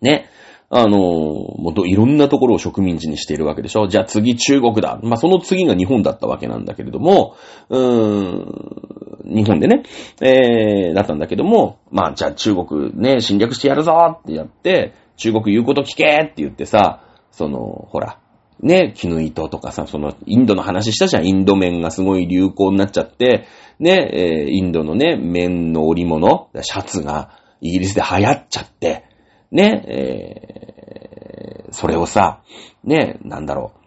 [0.00, 0.30] ね、
[0.72, 3.88] あのもういろんなところを植民地にしているわけでしょ。
[3.88, 5.00] じゃあ次中国だ。
[5.02, 7.34] まあ、その次が日本だったわけなんだけれども、
[7.68, 8.99] うーん、
[9.30, 9.82] 日本でね、
[10.20, 18.18] えー、だったんだけども、まあ、じゃあ中国ね、侵略してやるぞってやって、中国言うこと聞けって言ってさ、その、ほら、
[18.62, 21.26] ね、絹糸とかさ、その、インドの話したじゃん。
[21.26, 23.46] インド麺がすごい流行になっちゃって、
[23.78, 29.04] ね、えー、インドのね、麺の織物、シャツがイギリスで流行っちゃって、
[29.50, 32.42] ね、えー、それをさ、
[32.84, 33.80] ね、なんだろう。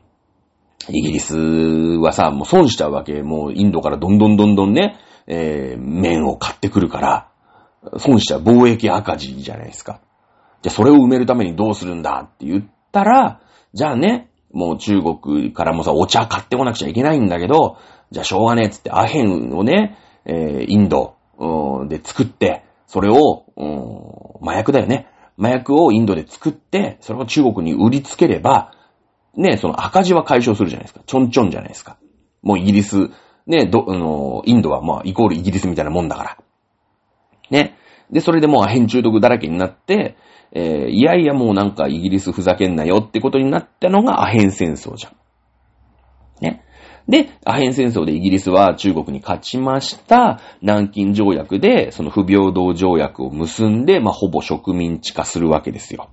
[0.90, 3.22] イギリスはさ、もう損しちゃうわけ。
[3.22, 7.30] もうインドからどんどんどんどんね、えー、麺を買ってくるから、
[7.98, 10.00] 損しちゃう貿易赤字じゃないですか。
[10.62, 13.42] じゃあそれを埋めるためにどうするんだって言ったら、
[13.74, 17.78] じゃあね、もう中国からもさ、お茶買ってこなくちゃいけないんだけど、
[18.12, 21.16] じゃあしょうがねえっつってアヘンをね、えー、インド
[21.88, 23.46] で作って、それを、
[24.42, 25.08] 麻薬だよね。
[25.40, 28.72] 麻薬をインドで作って、それを中国に売りつければ、
[29.36, 31.02] ね、その赤字は解消するじゃないですか。
[31.06, 31.98] ちょんちょんじゃないですか。
[32.44, 33.10] もうイギリス、
[33.46, 36.38] ね、ど、あの、インドはまあ、イコールイギリスみたいなもんだから。
[37.50, 37.76] ね。
[38.12, 40.16] で、それでもうアヘン中毒だらけになって、
[40.52, 45.16] えー、いやいやもうなんかイギリスふざけんなよってことになったのがアヘン戦争じゃん。
[46.42, 46.64] ね。
[47.10, 50.40] で、アヘン戦争でイギリスは中国に勝ちました。
[50.62, 56.10] 南京条約で、その不平等条約を結んで、まあ、ほぼ植民地化するわけですよ。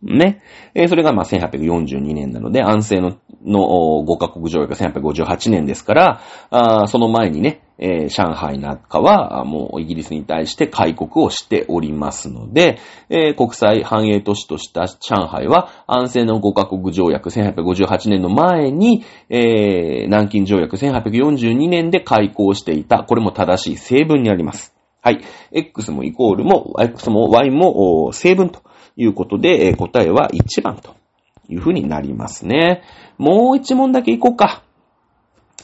[0.00, 0.42] ね。
[0.74, 6.20] えー、それがまあ1842年なので、安政のの5カ国条約が1858年ですか
[6.50, 12.78] ら、その前にね、えー、上海なんかは、もうイギリスに対して開国をしておりますので、
[13.10, 23.02] えー、国際繁栄都市とした上海は、安政の5カ国条約1858年の前に、えー、南京条約1842年で開港していた。
[23.02, 24.74] これも正しい成分にあります。
[25.02, 25.20] はい。
[25.50, 28.62] X もイコールも、X も Y も成分と
[28.96, 30.94] いうことで、答えは1番と
[31.46, 32.82] というふうになりますね。
[33.18, 34.62] もう一問だけいこうか。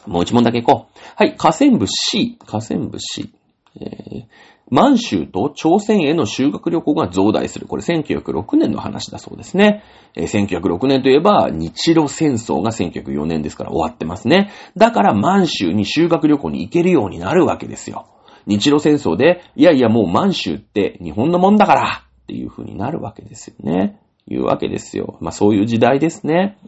[0.07, 1.01] もう一問だけいこう。
[1.17, 2.39] はい、河川部 C。
[2.47, 3.33] 河川部 C。
[3.81, 4.27] えー、
[4.71, 7.67] 満州と朝鮮への修学旅行が増大する。
[7.67, 9.83] これ1906年の話だそうですね。
[10.15, 14.51] えー、1906年といえば、日露戦争が1904年ですから終わってますね。
[14.77, 18.07] だから満州に修学旅行に行けるようになるわけですよ。
[18.47, 24.00] 日露戦争で、いやいやもう満州って日本のもんだからっていう風になるわけですよね。
[24.31, 25.19] いうわけですよ。
[25.21, 26.59] まあそういう時代ですね。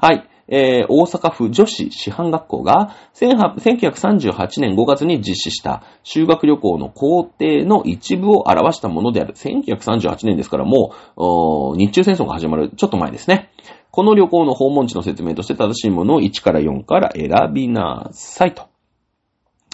[0.00, 0.28] はい。
[0.48, 9.34] えー、大阪府女子師範学校が1938年5月に実施した修学旅行の工程の一部を表したものである。
[9.34, 13.50] 1938年ですからもう、日中戦争が始まるちょっと前ですね。
[13.90, 18.68] この旅行の訪問地の説明として正しいものを1から4から選びなさいと。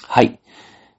[0.06, 0.38] はい。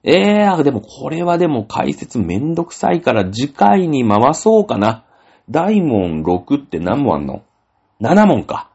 [0.02, 5.04] えー、でもこれはでも解説めんどくさいから次回に回そうかな。
[5.50, 7.42] 大問6って何問あんの
[8.00, 8.70] ?7 問か。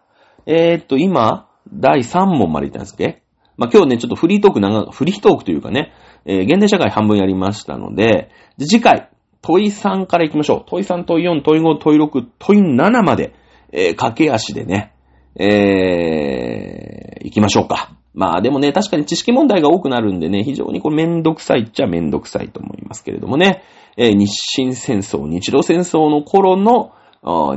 [0.46, 3.22] えー、っと、今、第3問までいったんですっけ？
[3.58, 5.94] まあ、今日ね、ちょっとフリートーク長、フリートークというかね、
[6.26, 9.10] えー、現代社会半分やりましたので、次回、
[9.42, 10.64] 問い3から行きましょう。
[10.70, 13.34] 問い3、問い4、問い5、問い6、問い7まで、
[13.72, 14.94] えー、駆け足でね、
[15.38, 17.95] えー、行きましょうか。
[18.16, 23.64] まあでもね、確かに知識問題が多くなるんでね、非常にこれめんどくさいっちゃめんどくさいと思いますけれどもね、
[23.98, 26.94] えー、日清戦争、日露戦争の頃の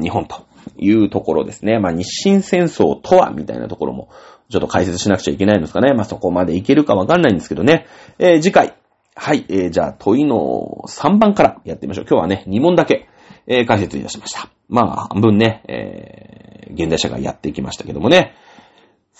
[0.00, 0.46] 日本と
[0.76, 1.78] いうところですね。
[1.78, 4.08] まあ日清戦争とはみたいなところも
[4.50, 5.94] ちょっと解説しなくちゃいけないんですかね。
[5.94, 7.86] まあそこまでいけるかわかんないんですけどね。
[8.18, 8.74] えー、次回。
[9.14, 12.06] はい、えー、じゃあ問いの3番からやってみましょう。
[12.08, 13.08] 今日はね、2問だけ、
[13.46, 14.48] え、解説いたしました。
[14.68, 18.34] まあ半分ね、え、現代社会やっていきましたけどもね。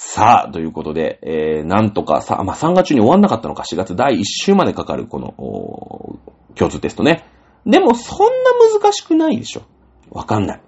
[0.01, 5.35] さあ、ということで、えー、なんとかさ、まあ、3月中に終わんなかったのか、4月第1週までかかる、この、
[6.55, 7.25] 共通テストね。
[7.67, 8.33] でも、そんな
[8.81, 9.63] 難しくないでしょ。
[10.11, 10.61] わかんない。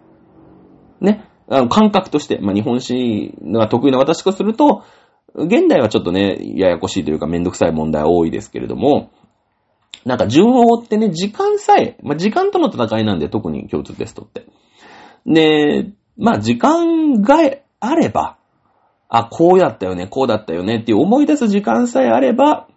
[1.01, 1.25] ね。
[1.49, 4.83] あの感覚として、まあ、日本史が得意な私とすると、
[5.37, 9.13] 現代はちょっとね、ややこしいというかめんどくさい問題多いですけれども、
[10.05, 14.47] なんか順を追ってね、時間さえ、まあ、時間との戦いなんで、特に共通テストって。
[15.25, 17.37] で、まあ、時間が
[17.79, 18.40] あれば、
[19.11, 22.69] あ、こうだったよね、こうだったよねっていう思い出す時間さえあれば、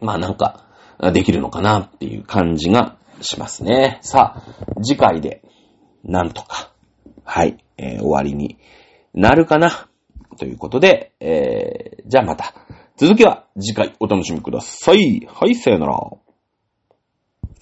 [0.00, 0.66] まあなんか、
[1.12, 3.98] できるのかなっていう感じがしますね。
[4.02, 5.42] さあ、次回で、
[6.04, 6.70] なんとか、
[7.24, 8.58] はい、えー、終わりに
[9.14, 9.88] なるかな。
[10.38, 12.54] ということで、えー、じゃあまた、
[12.96, 15.26] 続きは次回お楽しみください。
[15.26, 16.25] はい、さよなら。